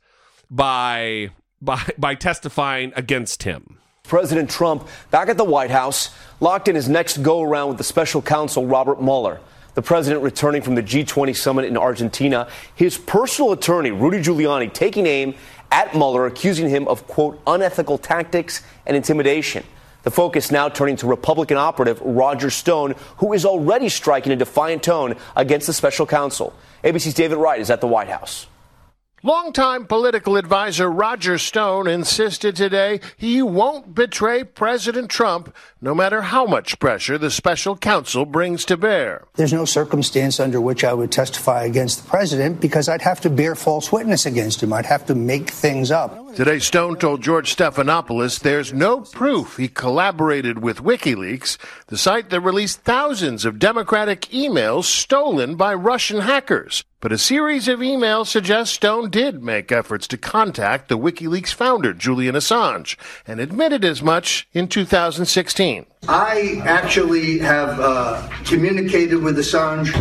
[0.51, 3.79] by by by testifying against him.
[4.05, 7.85] President Trump back at the White House, locked in his next go around with the
[7.85, 9.41] special counsel Robert Mueller.
[9.75, 15.07] The president returning from the G20 summit in Argentina, his personal attorney, Rudy Giuliani, taking
[15.07, 15.35] aim
[15.71, 19.65] at Mueller, accusing him of, quote, unethical tactics and intimidation.
[20.03, 24.83] The focus now turning to Republican operative Roger Stone, who is already striking a defiant
[24.83, 26.53] tone against the special counsel.
[26.83, 28.47] ABC's David Wright is at the White House.
[29.25, 36.45] Longtime political advisor Roger Stone insisted today he won't betray President Trump no matter how
[36.45, 39.25] much pressure the special counsel brings to bear.
[39.35, 43.31] There's no circumstance under which I would testify against the president because I'd have to
[43.31, 44.73] bear false witness against him.
[44.73, 46.35] I'd have to make things up.
[46.35, 52.41] Today, Stone told George Stephanopoulos there's no proof he collaborated with WikiLeaks, the site that
[52.41, 56.83] released thousands of Democratic emails stolen by Russian hackers.
[57.03, 61.93] But a series of emails suggest Stone did make efforts to contact the WikiLeaks founder,
[61.93, 62.97] Julian Assange,
[63.27, 65.85] and admitted as much in 2016.
[66.07, 69.93] I actually have uh, communicated with Assange.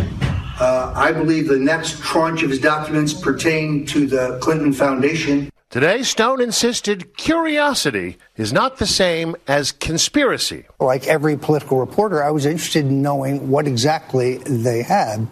[0.60, 5.50] Uh, I believe the next tranche of his documents pertain to the Clinton Foundation.
[5.70, 10.66] Today, Stone insisted curiosity is not the same as conspiracy.
[10.78, 15.26] Like every political reporter, I was interested in knowing what exactly they had.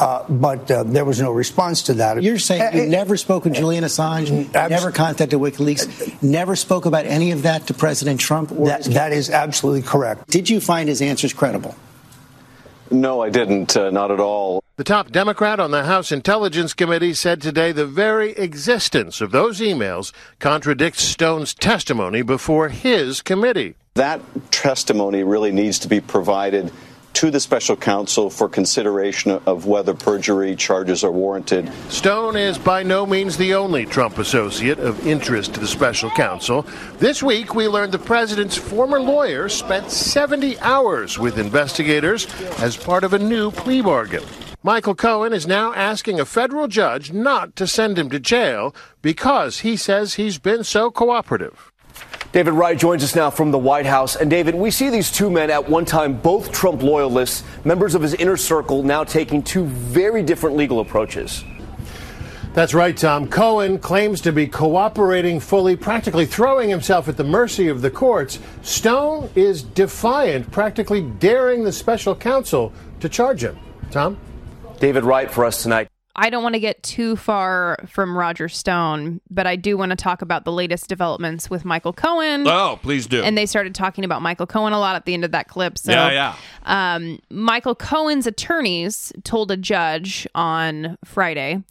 [0.00, 2.22] Uh, but uh, there was no response to that.
[2.22, 7.32] You're saying you never spoke with Julian Assange, never contacted WikiLeaks, never spoke about any
[7.32, 8.48] of that to President Trump?
[8.48, 10.28] That, that is absolutely correct.
[10.28, 11.74] Did you find his answers credible?
[12.90, 13.76] No, I didn't.
[13.76, 14.64] Uh, not at all.
[14.76, 19.60] The top Democrat on the House Intelligence Committee said today the very existence of those
[19.60, 23.74] emails contradicts Stone's testimony before his committee.
[23.94, 26.72] That testimony really needs to be provided
[27.14, 31.70] to the special counsel for consideration of whether perjury charges are warranted.
[31.88, 36.66] Stone is by no means the only Trump associate of interest to the special counsel.
[36.98, 42.26] This week, we learned the president's former lawyer spent 70 hours with investigators
[42.60, 44.24] as part of a new plea bargain.
[44.62, 49.60] Michael Cohen is now asking a federal judge not to send him to jail because
[49.60, 51.69] he says he's been so cooperative.
[52.32, 54.14] David Wright joins us now from the White House.
[54.14, 58.02] And David, we see these two men at one time both Trump loyalists, members of
[58.02, 61.42] his inner circle, now taking two very different legal approaches.
[62.54, 63.28] That's right, Tom.
[63.28, 68.38] Cohen claims to be cooperating fully, practically throwing himself at the mercy of the courts.
[68.62, 73.58] Stone is defiant, practically daring the special counsel to charge him.
[73.90, 74.18] Tom?
[74.78, 75.88] David Wright for us tonight.
[76.16, 79.96] I don't want to get too far from Roger Stone, but I do want to
[79.96, 82.46] talk about the latest developments with Michael Cohen.
[82.46, 83.22] Oh, please do.
[83.22, 85.78] And they started talking about Michael Cohen a lot at the end of that clip.
[85.78, 86.34] So, yeah,
[86.66, 86.94] yeah.
[86.94, 91.62] Um, Michael Cohen's attorneys told a judge on Friday,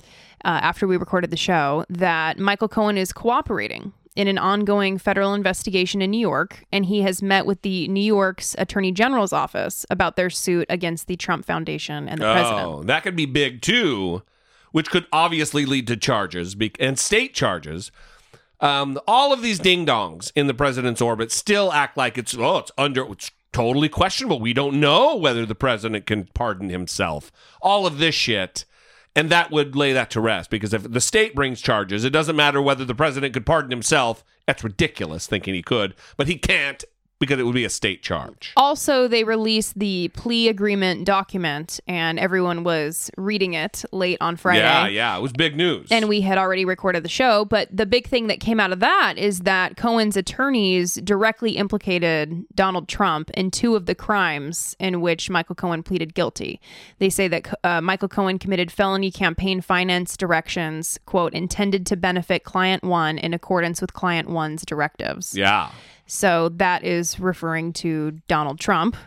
[0.45, 5.33] uh, after we recorded the show, that Michael Cohen is cooperating in an ongoing federal
[5.33, 9.85] investigation in New York, and he has met with the New York's Attorney General's office
[9.89, 12.87] about their suit against the Trump Foundation and the oh, president.
[12.87, 14.21] that could be big too,
[14.73, 17.93] which could obviously lead to charges be- and state charges.
[18.59, 22.57] Um, all of these ding dongs in the president's orbit still act like it's oh,
[22.57, 24.41] it's under it's totally questionable.
[24.41, 27.31] We don't know whether the president can pardon himself.
[27.61, 28.65] All of this shit.
[29.19, 32.37] And that would lay that to rest because if the state brings charges, it doesn't
[32.37, 34.23] matter whether the president could pardon himself.
[34.47, 36.85] That's ridiculous thinking he could, but he can't
[37.19, 38.53] because it would be a state charge.
[38.55, 44.59] Also, they released the plea agreement document, and everyone was reading it late on Friday.
[44.59, 45.89] Yeah, yeah, it was big news.
[45.91, 48.79] And we had already recorded the show, but the big thing that came out of
[48.79, 55.01] that is that Cohen's attorneys directly implicated Donald Trump in two of the crimes in
[55.01, 56.61] which Michael Cohen pleaded guilty.
[56.99, 62.45] They say that uh, Michael Cohen committed felony campaign finance directions, quote, intended to benefit
[62.45, 65.35] client one in accordance with client one's directives.
[65.35, 65.71] Yeah.
[66.09, 68.97] So that is referring to Donald Trump.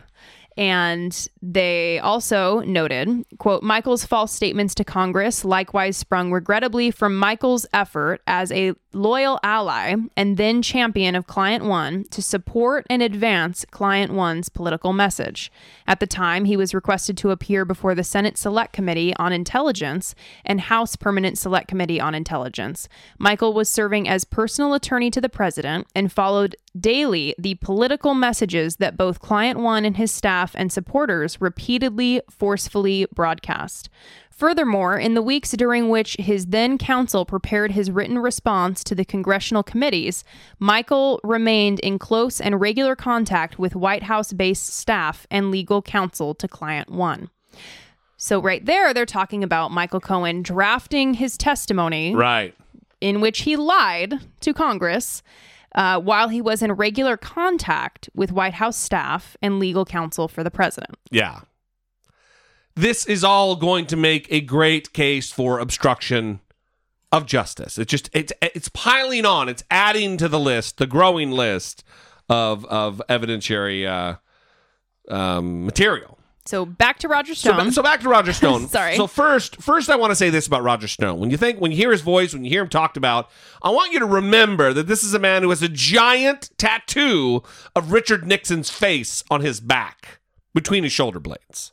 [0.55, 7.65] And they also noted, quote, Michael's false statements to Congress likewise sprung regrettably from Michael's
[7.73, 13.65] effort as a loyal ally and then champion of Client One to support and advance
[13.71, 15.51] Client One's political message.
[15.85, 20.15] At the time, he was requested to appear before the Senate Select Committee on Intelligence
[20.45, 22.87] and House Permanent Select Committee on Intelligence.
[23.17, 28.77] Michael was serving as personal attorney to the president and followed daily the political messages
[28.77, 33.89] that both Client One and his staff and supporters repeatedly, forcefully broadcast.
[34.29, 39.05] Furthermore, in the weeks during which his then counsel prepared his written response to the
[39.05, 40.23] congressional committees,
[40.57, 46.33] Michael remained in close and regular contact with White House based staff and legal counsel
[46.35, 47.29] to Client One.
[48.17, 52.15] So, right there, they're talking about Michael Cohen drafting his testimony.
[52.15, 52.55] Right.
[53.01, 55.21] In which he lied to Congress
[55.75, 60.43] uh, while he was in regular contact with White House staff and legal counsel for
[60.43, 60.97] the president.
[61.09, 61.41] Yeah.
[62.75, 66.39] This is all going to make a great case for obstruction
[67.11, 67.77] of justice.
[67.77, 69.47] It's just it's it's piling on.
[69.47, 71.83] It's adding to the list, the growing list
[72.27, 76.17] of of evidentiary uh, um, material.
[76.45, 77.55] So back to Roger Stone.
[77.67, 78.67] ba- so back to Roger Stone.
[78.67, 78.95] Sorry.
[78.97, 81.19] So first, first I want to say this about Roger Stone.
[81.19, 83.29] When you think, when you hear his voice, when you hear him talked about,
[83.61, 87.43] I want you to remember that this is a man who has a giant tattoo
[87.75, 90.19] of Richard Nixon's face on his back
[90.53, 91.71] between his shoulder blades.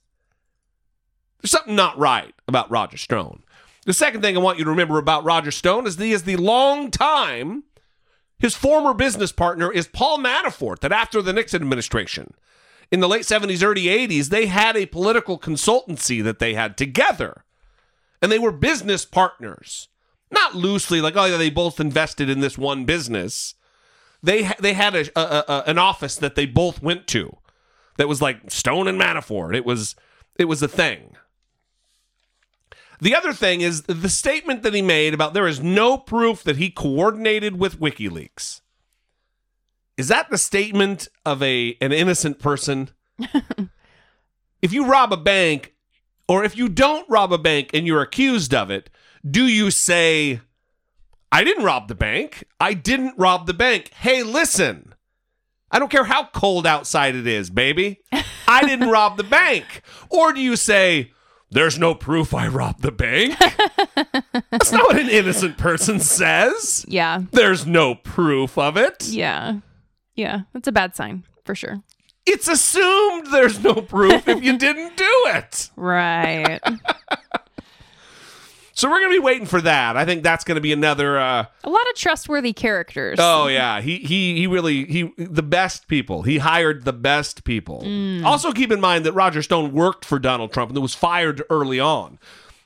[1.43, 3.43] There's something not right about Roger Stone.
[3.87, 6.23] The second thing I want you to remember about Roger Stone is that he is
[6.25, 7.65] the long time.
[8.39, 10.81] His former business partner is Paul Manafort.
[10.81, 12.35] That after the Nixon administration,
[12.91, 17.45] in the late 70s, early 80s, they had a political consultancy that they had together.
[18.21, 19.89] And they were business partners.
[20.31, 23.55] Not loosely, like, oh, yeah, they both invested in this one business.
[24.23, 27.37] They, they had a, a, a, an office that they both went to
[27.97, 29.57] that was like Stone and Manafort.
[29.57, 29.97] It was,
[30.37, 31.17] it was a thing.
[33.01, 36.59] The other thing is the statement that he made about there is no proof that
[36.59, 38.61] he coordinated with WikiLeaks.
[40.01, 42.89] Is that the statement of a an innocent person?
[44.63, 45.75] if you rob a bank
[46.27, 48.89] or if you don't rob a bank and you're accused of it,
[49.31, 50.41] do you say
[51.31, 52.45] I didn't rob the bank.
[52.59, 53.91] I didn't rob the bank.
[53.93, 54.95] Hey, listen.
[55.71, 58.01] I don't care how cold outside it is, baby.
[58.49, 59.83] I didn't rob the bank.
[60.09, 61.13] Or do you say
[61.51, 63.39] there's no proof I robbed the bank?
[64.51, 66.87] That's not what an innocent person says.
[66.89, 67.21] yeah.
[67.33, 69.07] There's no proof of it.
[69.07, 69.59] Yeah.
[70.15, 70.43] Yeah.
[70.53, 71.83] That's a bad sign for sure.
[72.27, 75.71] It's assumed there's no proof if you didn't do it.
[75.77, 76.61] Right.
[78.81, 79.99] So we're going to be waiting for that.
[79.99, 83.19] I think that's going to be another uh a lot of trustworthy characters.
[83.21, 86.23] Oh yeah, he he he really he the best people.
[86.23, 87.83] He hired the best people.
[87.85, 88.25] Mm.
[88.25, 91.79] Also keep in mind that Roger Stone worked for Donald Trump and was fired early
[91.79, 92.19] on.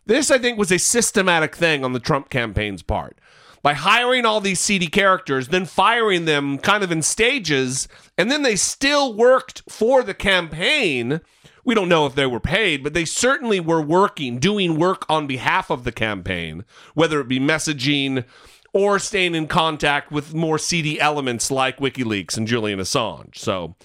[0.07, 3.19] This I think was a systematic thing on the Trump campaign's part.
[3.65, 7.89] By hiring all these seedy characters, then firing them kind of in stages,
[8.19, 11.23] and then they still worked for the campaign.
[11.65, 15.27] We don't know if they were paid, but they certainly were working, doing work on
[15.27, 18.27] behalf of the campaign, whether it be messaging
[18.75, 23.39] or staying in contact with more seedy elements like WikiLeaks and Julian Assange.
[23.39, 23.77] So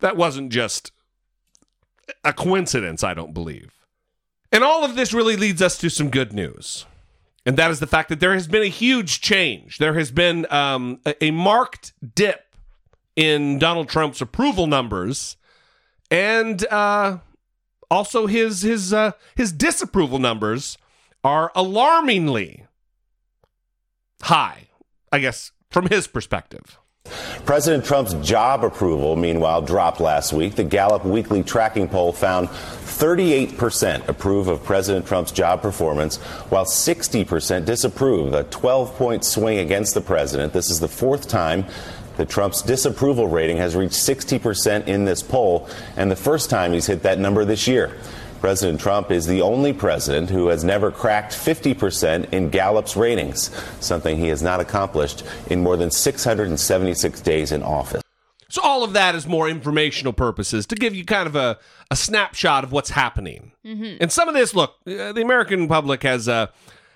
[0.00, 0.90] that wasn't just
[2.24, 3.70] a coincidence, I don't believe.
[4.50, 6.86] And all of this really leads us to some good news.
[7.48, 9.78] And that is the fact that there has been a huge change.
[9.78, 12.54] There has been um, a, a marked dip
[13.16, 15.38] in Donald Trump's approval numbers,
[16.10, 17.20] and uh,
[17.90, 20.76] also his his uh, his disapproval numbers
[21.24, 22.66] are alarmingly
[24.20, 24.68] high.
[25.10, 26.78] I guess from his perspective.
[27.44, 30.54] President Trump's job approval, meanwhile, dropped last week.
[30.54, 36.16] The Gallup weekly tracking poll found 38% approve of President Trump's job performance,
[36.50, 40.52] while 60% disapprove, a 12 point swing against the president.
[40.52, 41.64] This is the fourth time
[42.16, 46.86] that Trump's disapproval rating has reached 60% in this poll, and the first time he's
[46.86, 47.96] hit that number this year.
[48.40, 54.16] President Trump is the only president who has never cracked 50% in Gallup's ratings, something
[54.16, 58.02] he has not accomplished in more than 676 days in office.
[58.50, 61.58] So all of that is more informational purposes to give you kind of a,
[61.90, 63.52] a snapshot of what's happening.
[63.66, 63.98] Mhm.
[64.00, 66.46] And some of this, look, uh, the American public has uh,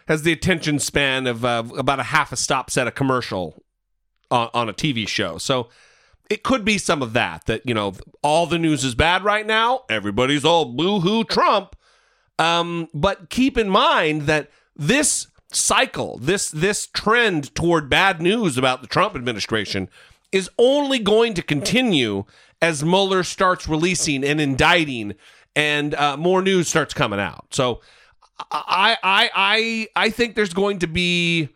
[0.09, 3.63] has the attention span of uh, about a half a stop set a commercial
[4.31, 5.37] on, on a TV show.
[5.37, 5.69] So
[6.31, 7.47] it could be some of that.
[7.47, 9.83] That you know, all the news is bad right now.
[9.91, 11.77] Everybody's all boo hoo Trump.
[12.39, 18.81] Um, but keep in mind that this cycle, this this trend toward bad news about
[18.81, 19.89] the Trump administration
[20.33, 22.25] is only going to continue
[22.61, 25.15] as Mueller starts releasing and indicting,
[25.55, 27.47] and uh, more news starts coming out.
[27.51, 27.81] So
[28.51, 31.51] I I I I think there's going to be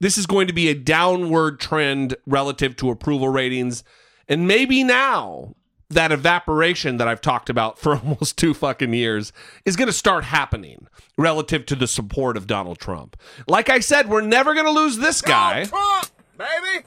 [0.00, 3.84] this is going to be a downward trend relative to approval ratings,
[4.28, 5.54] and maybe now
[5.88, 9.32] that evaporation that I've talked about for almost two fucking years
[9.64, 13.16] is going to start happening relative to the support of Donald Trump.
[13.46, 15.64] Like I said, we're never going to lose this guy.
[15.64, 16.86] Trump, baby.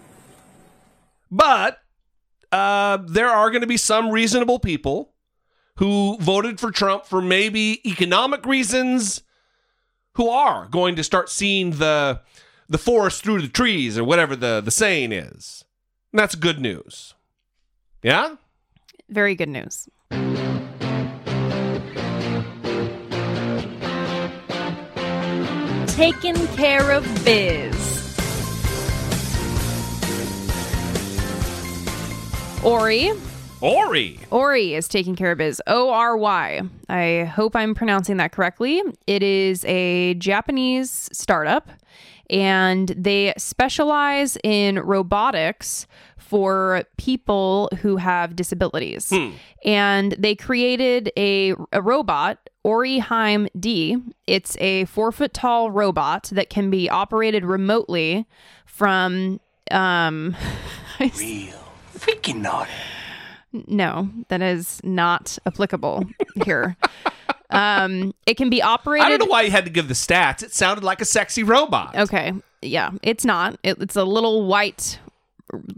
[1.31, 1.79] But
[2.51, 5.13] uh, there are going to be some reasonable people
[5.77, 9.23] who voted for Trump for maybe economic reasons
[10.15, 12.19] who are going to start seeing the
[12.69, 15.65] the forest through the trees or whatever the, the saying is.
[16.13, 17.15] And that's good news.
[18.03, 18.35] Yeah?
[19.09, 19.89] Very good news.
[25.87, 27.75] Taking care of biz.
[32.63, 33.11] Ory,
[33.61, 34.19] Ory.
[34.31, 35.61] Ory is taking care of biz.
[35.67, 36.61] O R Y.
[36.87, 38.81] I hope I'm pronouncing that correctly.
[39.07, 41.69] It is a Japanese startup
[42.29, 49.09] and they specialize in robotics for people who have disabilities.
[49.09, 49.31] Hmm.
[49.65, 53.97] And they created a, a robot, Oriheim D.
[54.27, 58.27] It's a four foot tall robot that can be operated remotely
[58.65, 59.39] from.
[59.71, 60.35] Um,
[60.99, 61.53] Real
[61.95, 62.71] freaking naughty.
[63.51, 66.05] No, that is not applicable
[66.45, 66.77] here.
[67.49, 69.05] Um, it can be operated.
[69.05, 70.43] I don't know why you had to give the stats.
[70.43, 71.95] It sounded like a sexy robot.
[71.95, 72.33] Okay.
[72.61, 73.59] Yeah, it's not.
[73.63, 74.99] It, it's a little white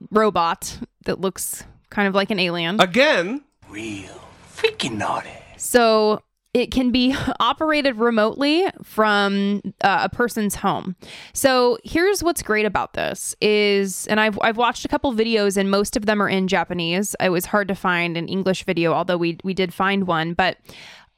[0.09, 2.79] robot that looks kind of like an alien.
[2.81, 4.21] Again, Real
[4.53, 5.29] freaking naughty.
[5.57, 6.21] So
[6.53, 10.95] it can be operated remotely from uh, a person's home.
[11.33, 15.71] So here's what's great about this is, and I've I've watched a couple videos, and
[15.71, 17.15] most of them are in Japanese.
[17.19, 20.57] It was hard to find an English video, although we we did find one, but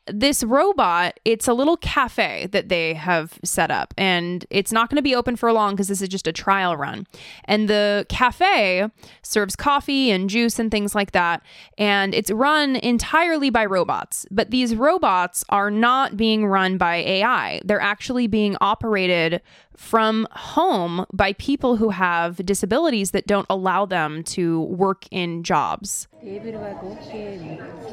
[0.07, 4.97] this robot, it's a little cafe that they have set up, and it's not going
[4.97, 7.07] to be open for long because this is just a trial run.
[7.45, 8.89] And the cafe
[9.21, 11.41] serves coffee and juice and things like that,
[11.77, 14.25] and it's run entirely by robots.
[14.29, 19.41] But these robots are not being run by AI, they're actually being operated
[19.77, 26.07] from home by people who have disabilities that don't allow them to work in jobs.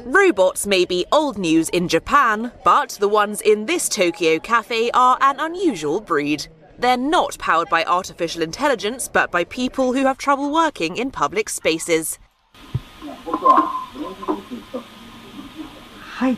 [0.05, 5.17] Robots may be old news in Japan, but the ones in this Tokyo cafe are
[5.21, 6.47] an unusual breed.
[6.77, 11.49] They're not powered by artificial intelligence, but by people who have trouble working in public
[11.49, 12.19] spaces.
[16.21, 16.37] はい。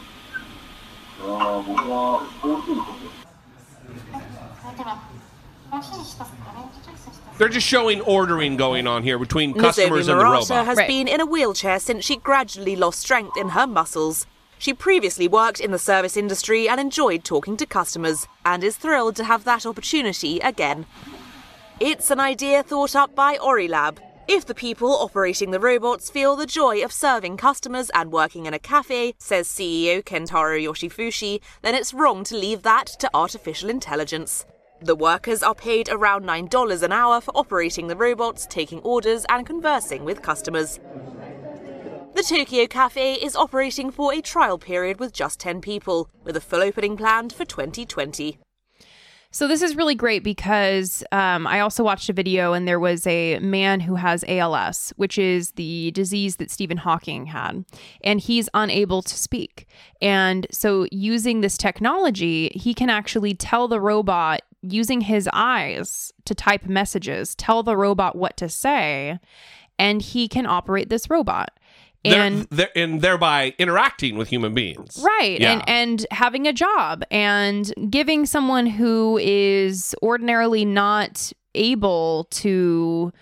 [7.37, 10.65] They're just showing ordering going on here between customers Nozomi and the Murata robot.
[10.65, 14.27] has been in a wheelchair since she gradually lost strength in her muscles.
[14.59, 19.15] She previously worked in the service industry and enjoyed talking to customers, and is thrilled
[19.15, 20.85] to have that opportunity again.
[21.79, 23.97] It's an idea thought up by OryLab.
[24.27, 28.53] If the people operating the robots feel the joy of serving customers and working in
[28.53, 34.45] a cafe, says CEO Kentaro Yoshifuji, then it's wrong to leave that to artificial intelligence.
[34.83, 39.45] The workers are paid around $9 an hour for operating the robots, taking orders, and
[39.45, 40.81] conversing with customers.
[42.15, 46.41] The Tokyo Cafe is operating for a trial period with just 10 people, with a
[46.41, 48.39] full opening planned for 2020.
[49.31, 53.07] So this is really great because um, I also watched a video and there was
[53.07, 57.63] a man who has ALS, which is the disease that Stephen Hawking had,
[58.03, 59.65] and he's unable to speak.
[60.01, 66.33] And so using this technology, he can actually tell the robot using his eyes to
[66.33, 69.19] type messages, tell the robot what to say,
[69.77, 71.51] and he can operate this robot.
[72.03, 74.99] They're- And they're, and thereby interacting with human beings.
[75.03, 75.39] Right.
[75.39, 75.53] Yeah.
[75.67, 83.13] And and having a job and giving someone who is ordinarily not able to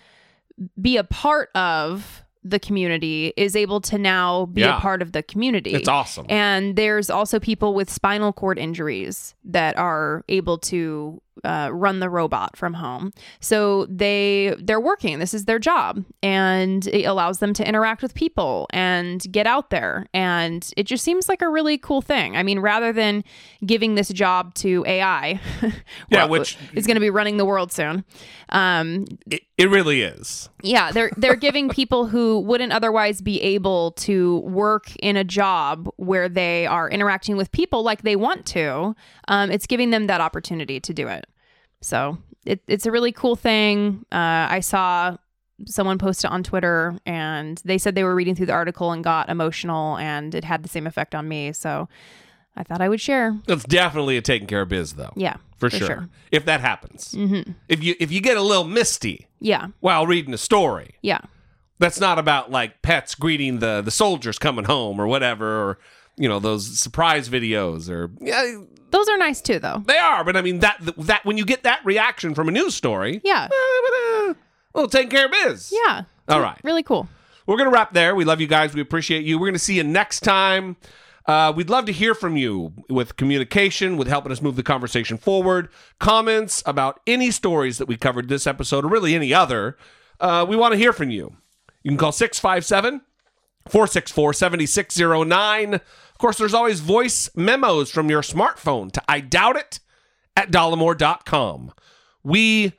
[0.82, 4.78] be a part of the community is able to now be Yeah.
[4.78, 5.74] a part of the community.
[5.76, 6.26] It's awesome.
[6.28, 12.10] And there's also people with spinal cord injuries that are able to uh, run the
[12.10, 13.12] robot from home.
[13.40, 15.20] So they they're working.
[15.20, 19.70] This is their job, and it allows them to interact with people and get out
[19.70, 20.08] there.
[20.14, 22.36] And it just seems like a really cool thing.
[22.38, 23.24] I mean, rather than
[23.66, 25.40] giving this job to AI,
[26.10, 28.06] Yeah, which- is going to be running the world soon.
[28.50, 30.50] Um, It, it really is.
[30.64, 35.88] yeah, they're they're giving people who wouldn't otherwise be able to work in a job
[35.98, 38.96] where they are interacting with people like they want to.
[39.28, 41.26] Um, it's giving them that opportunity to do it.
[41.82, 44.06] So it, it's a really cool thing.
[44.12, 45.18] Uh, I saw
[45.68, 49.04] someone post it on Twitter, and they said they were reading through the article and
[49.04, 51.52] got emotional, and it had the same effect on me.
[51.54, 51.88] So
[52.56, 53.38] I thought I would share.
[53.48, 55.14] It's definitely a taking care of biz, though.
[55.16, 55.88] Yeah, for, for sure.
[55.88, 56.10] sure.
[56.32, 57.56] If that happens, Mhm.
[57.70, 61.20] if you if you get a little misty Yeah, while reading a story, yeah.
[61.80, 65.80] that's not about like pets greeting the the soldiers coming home or whatever, or
[66.18, 68.58] you know those surprise videos or yeah,
[68.92, 69.84] Those are nice too, though.
[69.86, 70.24] they are.
[70.24, 73.48] But I mean that that when you get that reaction from a news story, Yeah,
[74.74, 75.74] well, take care of biz.
[75.86, 76.04] yeah.
[76.28, 76.60] All right.
[76.64, 77.10] Really cool.
[77.48, 78.16] We're going to wrap there.
[78.16, 78.74] We love you guys.
[78.74, 79.38] We appreciate you.
[79.38, 80.78] We're going to see you next time.
[81.26, 85.18] Uh, we'd love to hear from you with communication, with helping us move the conversation
[85.18, 85.70] forward,
[86.00, 89.78] comments about any stories that we covered this episode or really any other.
[90.20, 91.36] Uh, we want to hear from you.
[91.84, 93.02] You can call 657
[93.68, 95.82] 464 7609.
[96.22, 99.80] Course, there's always voice memos from your smartphone to I doubt it
[100.38, 101.72] at dollemore.com.
[102.24, 102.74] We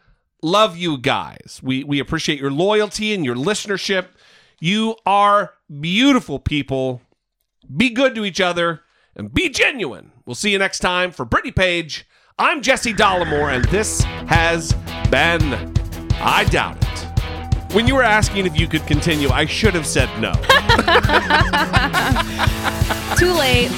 [0.44, 1.58] love you guys.
[1.60, 4.10] We we appreciate your loyalty and your listenership.
[4.60, 7.02] You are beautiful people.
[7.76, 8.82] Be good to each other
[9.16, 10.12] and be genuine.
[10.24, 12.06] We'll see you next time for Brittany Page.
[12.38, 14.72] I'm Jesse Dollemore, and this has
[15.10, 15.74] been
[16.20, 17.11] I Doubt It.
[17.72, 20.32] When you were asking if you could continue, I should have said no.
[23.16, 23.70] Too late.